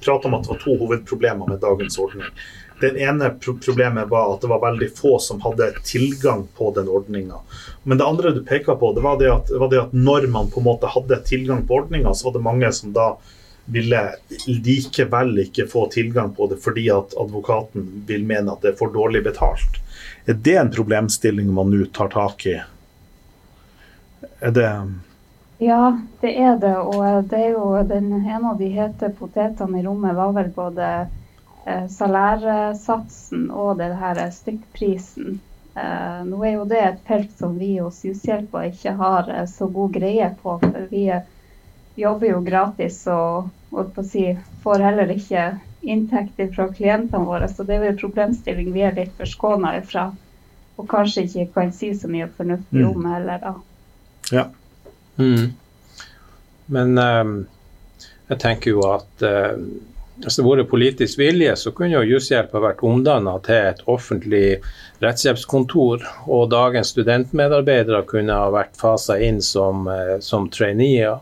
[0.04, 2.32] du om at det var to hovedproblemer med dagens ordning.
[2.80, 6.88] Den ene pro problemet var at det var veldig få som hadde tilgang på den
[6.88, 7.40] ordninga.
[7.82, 10.50] Men det andre du peka på, det var det, at, var det at når man
[10.50, 13.08] på en måte hadde tilgang på ordninga, så var det mange som da
[13.70, 14.02] ville
[14.46, 18.94] likevel ikke få tilgang på det fordi at advokaten vil mene at det er for
[18.94, 19.82] dårlig betalt.
[20.24, 22.56] Er det en problemstilling man nå tar tak i?
[24.40, 24.70] Er det
[25.58, 26.76] Ja, det er det.
[26.76, 30.90] Og det er jo den, en av de hete potetene i rommet var vel både
[31.92, 35.38] salærsatsen og det her stykkprisen.
[35.78, 39.68] Eh, nå er jo det et felt som vi hos Hushjelpa ikke har eh, så
[39.70, 40.58] god greie på.
[40.62, 41.04] for vi
[41.98, 47.48] jobber jo gratis og og si, får heller ikke inntekter fra klientene våre.
[47.48, 50.08] Så det er jo en problemstilling vi er litt forskåna ifra.
[50.78, 52.90] Og kanskje ikke kan si så mye fornuftig mm.
[52.90, 53.54] om heller, da.
[54.32, 54.46] Ja.
[55.18, 55.52] Mm.
[56.66, 57.36] Men um,
[58.28, 59.58] jeg tenker jo at uh,
[60.18, 63.84] hvis det hadde vært politisk vilje, så kunne jo Jusshjelp ha vært omdanna til et
[63.86, 64.58] offentlig
[65.02, 71.20] rettshjelpskontor, og dagens studentmedarbeidere kunne ha vært fasa inn som, uh, som traineer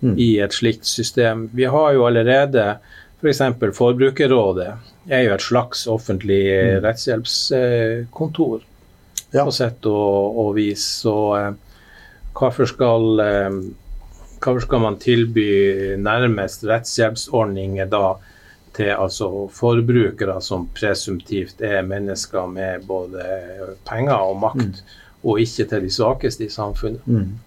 [0.00, 0.16] mm.
[0.18, 1.48] i et slikt system.
[1.54, 2.74] Vi har jo allerede
[3.22, 3.42] f.eks.
[3.60, 4.72] For Forbrukerrådet
[5.08, 6.82] er jo et slags offentlig mm.
[6.84, 8.64] rettshjelpskontor
[9.30, 9.44] ja.
[9.44, 10.84] på sett og, og vis.
[11.04, 11.50] Så eh,
[12.34, 13.22] hvorfor skal,
[14.44, 15.48] hvorfor skal man tilby
[16.00, 18.04] nærmest rettshjelpsordninger da
[18.74, 23.24] til altså forbrukere som presumptivt er mennesker med både
[23.86, 24.94] penger og makt, mm.
[25.24, 27.06] og ikke til de svakeste i samfunnet.
[27.06, 27.38] Mm.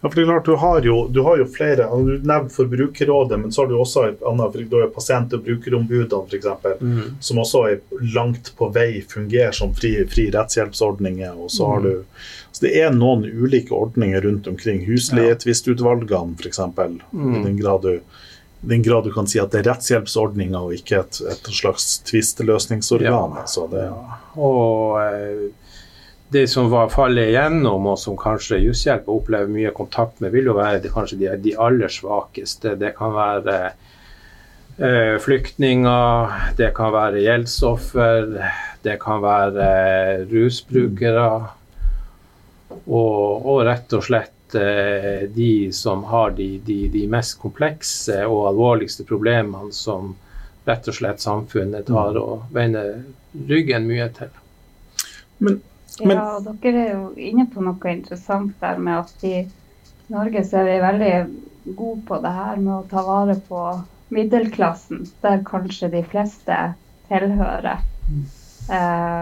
[0.00, 1.88] Ja, for det er klart, Du har jo, du har jo flere.
[1.90, 5.42] Du nevnte Forbrukerrådet, men så har du også et annet, for du har pasient- og
[5.44, 6.46] brukerombudene f.eks.,
[6.80, 7.00] mm.
[7.20, 7.80] som også er
[8.14, 11.34] langt på vei fungerer som fri, fri rettshjelpsordninger.
[11.34, 11.88] og så har mm.
[11.88, 12.22] du,
[12.52, 14.86] så Det er noen ulike ordninger rundt omkring.
[14.86, 16.60] Husleietvistutvalgene f.eks.
[17.10, 17.34] Mm.
[17.34, 18.00] I den grad du
[18.60, 23.36] den grad du kan si at det er rettshjelpsordninger og ikke et, et slags tvisteløsningsorgan.
[23.38, 23.66] Ja.
[23.70, 24.16] Det, ja.
[24.34, 25.44] Og eh,
[26.28, 30.56] det som var fallet igjennom, og som kanskje Jusshjelp opplever mye kontakt med, vil jo
[30.58, 32.74] være det, kanskje de, de, aller svakeste.
[32.80, 33.54] Det kan være
[34.76, 38.34] eh, flyktninger, det kan være gjeldsoffer,
[38.84, 41.30] det kan være eh, rusbrukere.
[42.78, 48.50] Og, og, rett og slett eh, de som har de, de, de, mest komplekse og
[48.50, 50.12] alvorligste problemene som
[50.68, 52.98] rett og slett samfunnet tar og vender
[53.48, 54.28] ryggen mye til.
[55.40, 55.62] Men
[56.04, 59.36] men, ja, dere er jo inne på noe interessant der med at i
[60.12, 61.14] Norge så er vi veldig
[61.76, 63.62] gode på det her med å ta vare på
[64.14, 66.60] middelklassen, der kanskje de fleste
[67.10, 67.82] tilhører.
[68.08, 68.24] Mm.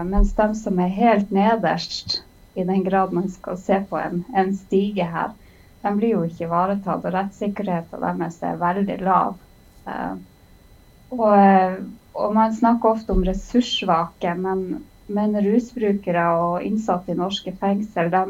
[0.07, 2.21] Mens de som er helt nederst,
[2.57, 5.35] i den grad man skal se på en, en stige her,
[5.81, 7.05] de blir jo ikke ivaretatt.
[7.05, 9.37] Og rettssikkerheten deres er veldig lav.
[9.87, 10.15] Eh,
[11.13, 11.77] og, eh,
[12.17, 14.63] og, man snakker ofte om ressurssvake, men
[15.07, 18.23] men rusbrukere og innsatte i norske fengsel de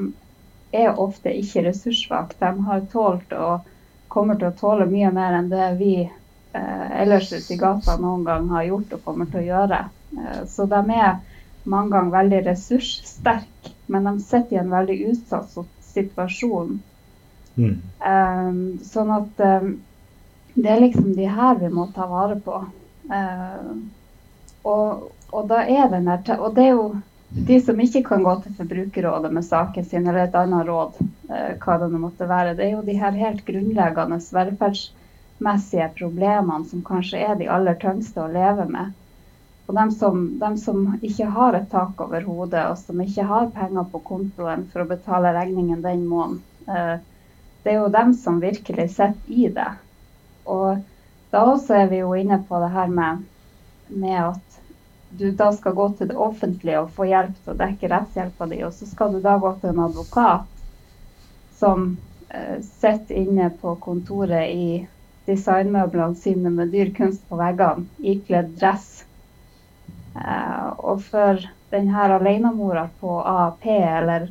[0.77, 2.37] er ofte ikke ressurssvake.
[2.39, 3.67] De har tålt og
[4.11, 8.25] kommer til å tåle mye mer enn det vi eh, ellers ute i gata noen
[8.27, 9.81] gang har gjort og kommer til å gjøre.
[10.17, 11.19] Eh, så de er
[11.67, 15.57] mange ganger veldig ressurssterke, men de sitter i en veldig utsatt
[15.87, 16.79] situasjon.
[17.57, 17.75] Mm.
[18.11, 19.71] Eh, sånn at um,
[20.57, 22.59] det er liksom de her vi må ta vare på.
[23.07, 23.73] Uh,
[24.67, 26.89] og, og, da er den og det er jo
[27.29, 31.49] de som ikke kan gå til Forbrukerrådet med saken sin, eller et annet råd, uh,
[31.63, 37.25] hva det måtte være, det er jo de her helt grunnleggende velferdsmessige problemene som kanskje
[37.25, 38.95] er de aller tyngste å leve med.
[39.67, 43.49] Og dem som, dem som, ikke har et tak over hodet, og som ikke har
[43.51, 46.39] penger på kontoen for å betale regningen den måneden,
[46.71, 46.95] eh,
[47.63, 49.67] det er jo dem som virkelig sitter i det.
[50.47, 50.79] Og
[51.35, 53.25] da også er vi jo inne på det her med,
[53.91, 54.46] med at
[55.09, 58.61] du da skal gå til det offentlige og få hjelp til å dekke rettshjelpa di,
[58.67, 60.45] og så skal du da gå til en advokat
[61.57, 61.89] som
[62.29, 64.69] eh, sitter inne på kontoret i
[65.27, 69.05] designmøblene sine med dyr kunst på veggene, ikledd dress.
[70.15, 71.41] Eh, og for
[71.71, 74.29] denne alenemora på AAP eller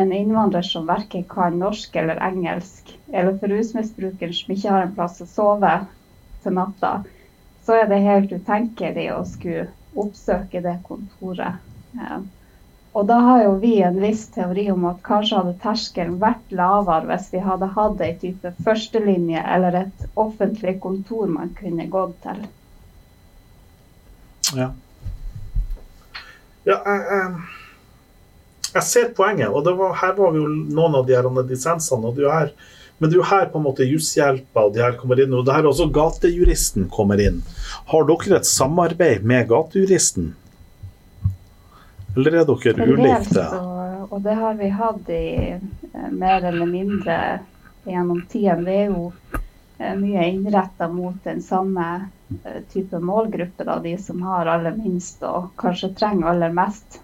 [0.00, 4.94] en innvandrer som verken kan norsk eller engelsk, eller for rusmisbrukeren som ikke har en
[4.94, 5.72] plass å sove
[6.44, 7.00] til natta,
[7.66, 9.66] så er det helt utenkelig å skulle
[9.98, 11.58] oppsøke det kontoret.
[12.92, 17.06] Og da har jo vi en viss teori om at kanskje hadde terskelen vært lavere
[17.12, 22.42] hvis vi hadde hatt ei type førstelinje eller et offentlig kontor man kunne gått til.
[24.58, 24.72] Ja.
[26.66, 27.38] Ja, jeg, jeg,
[28.74, 29.48] jeg, ser poenget.
[29.48, 32.10] og var, Her var jo noen av de her dissensene.
[32.10, 32.52] og det er her,
[33.00, 35.32] Men det er jo her på en måte jushjelpa og de her kommer inn.
[35.32, 37.40] Og det her også gatejuristen kommer inn.
[37.90, 40.34] Har dere et samarbeid med gatejuristen?
[42.16, 45.26] Eller er dere ulikt Og, og det har vi hatt i
[45.56, 47.16] eh, mer eller mindre
[47.88, 48.64] gjennom tiden.
[48.66, 49.10] Vi er jo
[49.78, 51.86] eh, mye innretta mot den samme
[52.30, 57.00] Eh, type målgruppe, da, de som har aller minst og kanskje trenger aller mest.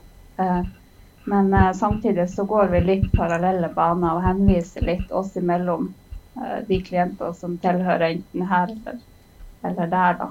[1.27, 5.95] Eh, men eh, samtidig så går vi litt parallelle baner og henviser litt oss imellom
[6.69, 8.99] de klienter som tilhører enten her eller,
[9.65, 10.27] eller der, da.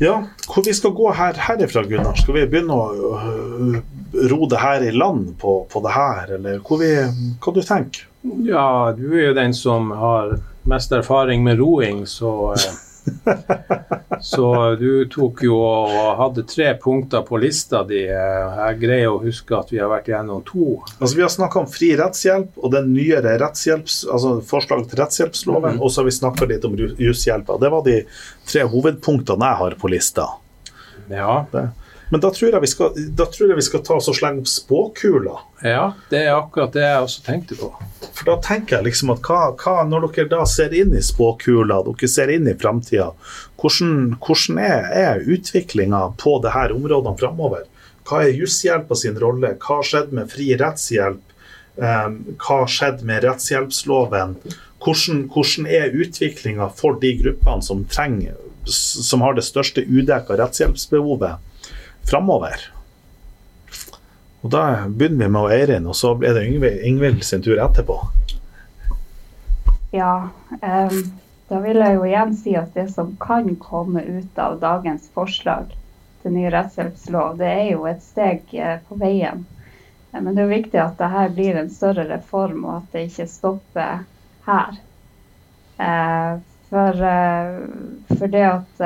[0.00, 0.14] Ja,
[0.48, 2.16] hvor vi skal gå her, herifra, Gunnar?
[2.16, 2.86] Skal vi begynne å
[4.32, 6.94] ro det her i land på, på det her, eller hvor vi,
[7.44, 12.52] hva du tenker ja, du er jo den som har mest erfaring med roing, så
[12.54, 12.74] eh,
[14.22, 18.04] Så du tok jo og hadde tre punkter på lista di.
[18.06, 20.76] Jeg greier å huske at vi har vært gjennom to.
[20.98, 25.78] Altså Vi har snakka om fri rettshjelp og den nyere rettshjelps, altså forslag til rettshjelpsloven.
[25.78, 25.82] Mm.
[25.82, 27.58] Og så har vi snakka litt om jushjelpa.
[27.62, 27.98] Det var de
[28.46, 30.28] tre hovedpunktene jeg har på lista.
[31.10, 31.42] Ja.
[31.50, 31.66] Det.
[32.12, 35.38] Men da tror, jeg vi skal, jeg vi skal ta oss og slenge opp spåkula.
[35.64, 37.70] Ja, det er akkurat det jeg også tenkte på.
[38.04, 41.78] For da tenker jeg liksom at hva, hva, Når dere da ser inn i spåkula,
[41.86, 43.06] dere ser inn i framtida,
[43.62, 47.62] hvordan, hvordan, er, er utviklinga på disse områdene framover?
[48.04, 49.54] Hva er jusshjelpa sin rolle?
[49.62, 51.22] Hva har skjedd med fri rettshjelp?
[51.80, 54.34] Um, hva har skjedd med rettshjelpsloven?
[54.84, 58.36] Hvordan, hvordan er utviklinga for de gruppene som, trenger,
[58.68, 61.40] som har det største udekka rettshjelpsbehovet?
[62.10, 62.72] Framover.
[64.42, 66.48] Og Da begynner vi med Eirin, og så er det
[66.82, 67.98] Ingvild sin tur etterpå.
[69.94, 70.98] Ja, um,
[71.48, 75.70] da vil jeg jo igjen si at det som kan komme ut av dagens forslag
[76.22, 79.44] til ny rettshjelpslov, det er jo et steg eh, på veien.
[80.12, 83.28] Men det er jo viktig at dette blir en større reform, og at det ikke
[83.30, 84.02] stopper
[84.46, 84.80] her.
[85.78, 86.40] Uh,
[86.72, 87.04] for,
[88.16, 88.82] for det at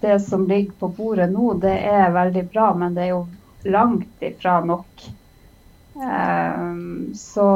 [0.00, 3.22] det som ligger på bordet nå, det er veldig bra, men det er jo
[3.66, 5.06] langt ifra nok.
[5.96, 7.46] Um, så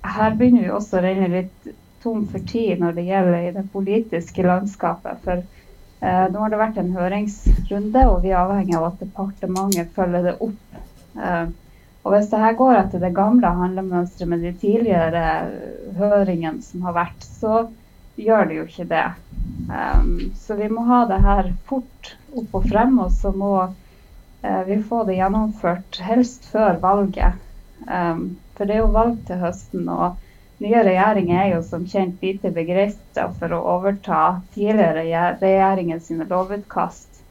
[0.00, 1.70] her begynner vi også å renne litt
[2.02, 5.20] tom for tid når det gjelder i det politiske landskapet.
[5.26, 9.92] For uh, nå har det vært en høringsrunde, og vi er avhengig av at departementet
[9.96, 10.78] følger det opp.
[11.18, 11.50] Uh,
[12.06, 15.24] og hvis det her går etter det gamle handlemønsteret med de tidligere
[15.98, 17.66] høringene som har vært, så
[18.18, 19.06] gjør det jo ikke det.
[19.68, 24.62] Um, så vi må ha det her fort opp og frem, og så må uh,
[24.68, 27.38] vi få det gjennomført helst før valget.
[27.86, 30.18] Um, for det er jo valg til høsten, og
[30.62, 35.04] nye regjeringer er jo som kjent lite begeistra for å overta tidligere
[35.38, 37.22] regjeringer sine lovutkast.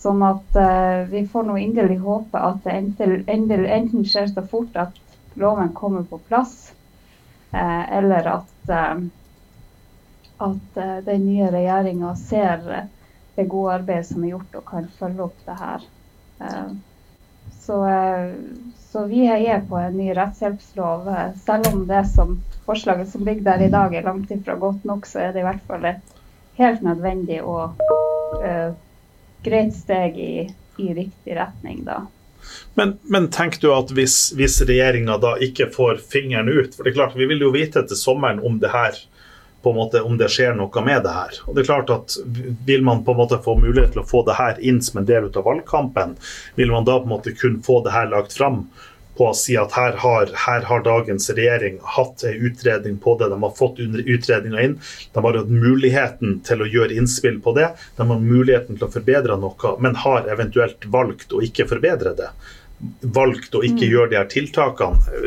[0.00, 4.78] Sånn at uh, vi får nå inderlig håpe at det enten, enten skjer så fort
[4.80, 4.96] at
[5.40, 6.70] loven kommer på plass,
[7.52, 8.70] uh, eller at
[10.40, 12.84] at uh, den nye regjeringa ser uh,
[13.36, 15.88] det gode arbeidet som er gjort, og kan følge opp det her.
[16.40, 16.70] Uh,
[17.60, 17.76] så,
[18.90, 21.08] så, vi heier på en ny rettshjelpslov.
[21.44, 22.34] selv om det som
[22.66, 25.46] forslaget som ligger der i dag er langt ifra godt nok, så er det i
[25.46, 26.14] hvert fall et
[26.58, 27.76] helt nødvendig og
[29.44, 30.34] greit steg i,
[30.78, 32.02] i riktig retning, da.
[32.74, 36.92] Men, men tenker du at hvis, hvis regjeringa da ikke får fingeren ut For det
[36.92, 38.96] er klart, vi vil jo vite til sommeren om det her
[39.62, 41.40] på en måte om det skjer noe med det her.
[41.46, 42.16] Og det er klart at
[42.66, 45.08] Vil man på en måte få mulighet til å få det her inn som en
[45.08, 46.16] del av valgkampen,
[46.56, 48.64] vil man da på en måte kun få det her lagt fram
[49.20, 53.28] på å si at her har, her har dagens regjering hatt en utredning på det,
[53.28, 54.78] de har fått utredninga inn.
[55.12, 58.94] De har hatt muligheten til å gjøre innspill på det, de har muligheten til å
[58.94, 62.30] forbedre noe, men har eventuelt valgt å ikke forbedre det.
[63.12, 63.90] Valgt å ikke mm.
[63.92, 65.20] gjøre de her tiltakene.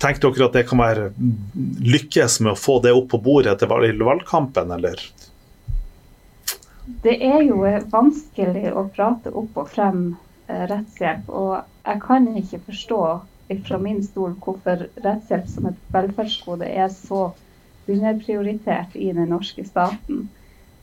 [0.00, 1.10] Tenker dere at det kan være
[1.84, 5.02] lykkes med å få det opp på bordet til valgkampen, eller?
[7.04, 7.60] Det er jo
[7.92, 10.02] vanskelig å prate opp og frem
[10.50, 11.28] Eh, rettshjelp.
[11.28, 13.02] Og jeg kan ikke forstå
[13.66, 17.30] fra min stol hvorfor rettshjelp som et velferdsgode er så
[17.90, 20.28] underprioritert i den norske staten.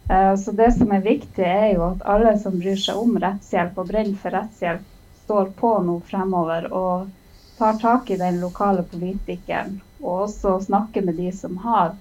[0.09, 3.80] Eh, så det som er viktig, er jo at alle som bryr seg om rettshjelp
[3.80, 4.86] og brenner for rettshjelp,
[5.26, 7.09] står på nå fremover og
[7.58, 9.80] tar tak i den lokale politikeren.
[10.01, 11.95] Og også snakker med de som har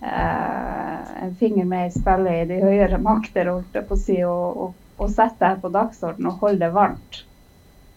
[0.00, 3.50] eh, en finger med i spillet i de høyere makter,
[3.98, 7.22] si, og, og og setter det på dagsordenen og holder det varmt.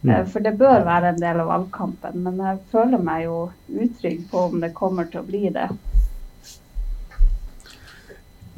[0.01, 0.11] Mm.
[0.11, 3.39] Eh, for det bør være en del av valgkampen, men jeg føler meg jo
[3.69, 5.69] utrygg på om det kommer til å bli det.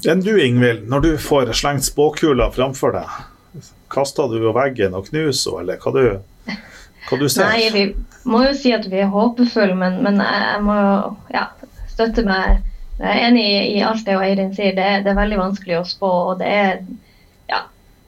[0.07, 3.13] Enn du Ingvild, når du får slengt spåkula framfor deg,
[3.91, 6.03] kaster du jo veggen og knuser eller hva du,
[7.07, 7.47] hva du ser?
[7.47, 10.95] Nei, vi må jo si at vi er håpefulle, men, men jeg må jo
[11.33, 11.47] ja,
[11.93, 12.63] støtte meg.
[12.97, 14.73] Jeg er enig i, alt det Eirin sier.
[14.75, 16.13] Det er, det er veldig vanskelig å spå.
[16.31, 16.79] og det er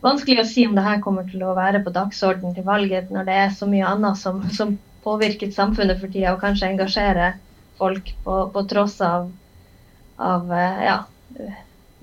[0.06, 3.28] vanskelig å si om det her kommer til å være på dagsordenen til valget, når
[3.28, 7.40] det er så mye annet som, som påvirker samfunnet for tida, og kanskje engasjerer
[7.80, 9.30] folk på, på tross av,
[10.20, 10.98] av eh, ja,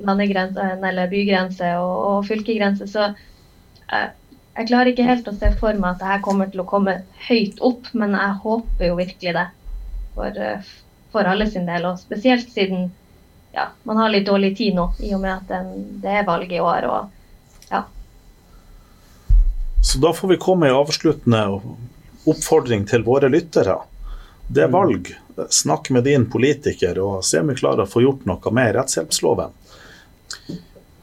[0.07, 2.91] landegrenser eller bygrenser og, og fylkegrenser.
[2.93, 3.09] Så
[3.93, 4.09] eh,
[4.57, 7.01] jeg klarer ikke helt å se for meg at det her kommer til å komme
[7.29, 9.49] høyt opp, men jeg håper jo virkelig det
[10.15, 10.71] for, eh,
[11.13, 11.85] for alle sin del.
[11.91, 12.89] Og spesielt siden
[13.53, 16.53] ja, man har litt dårlig tid nå, i og med at den, det er valg
[16.53, 16.89] i år.
[16.89, 17.85] og ja.
[19.83, 21.45] Så da får vi komme med en avsluttende
[22.27, 23.79] oppfordring til våre lyttere.
[24.49, 24.77] Det er mm.
[24.77, 25.13] valg.
[25.53, 29.53] Snakk med din politiker og se om vi klarer å få gjort noe med rettshjelpsloven.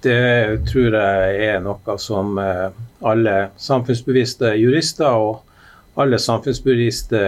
[0.04, 2.74] Det tror jeg er noe som eh,
[3.08, 7.22] alle samfunnsbevisste jurister og alle samfunnsbevisste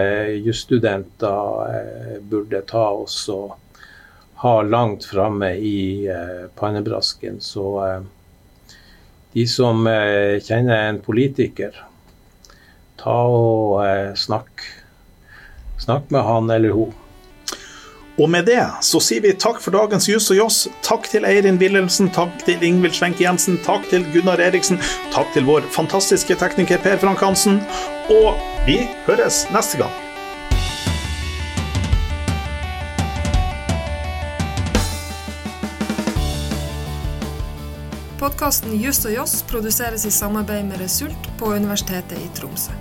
[0.43, 3.55] jusstudenter eh, burde ta oss og
[4.43, 7.39] ha langt framme i eh, pannebrasken.
[7.39, 7.63] Så
[9.31, 11.79] de som kjenner en politiker,
[12.99, 14.67] ta og snakk.
[15.79, 17.04] Snakk med han eller hun.
[18.15, 20.59] Og med det så sier vi takk for dagens Jus og Joss.
[20.85, 24.79] Takk til Eirin Wilhelmsen, takk til Ingvild Schwenke Jensen, takk til Gunnar Eriksen,
[25.11, 27.59] takk til vår fantastiske tekniker Per Frank Hansen,
[28.07, 29.91] og vi høres neste gang.
[38.15, 42.71] Podkasten Juss og Joss produseres i samarbeid med Result på Universitetet i Tromsø.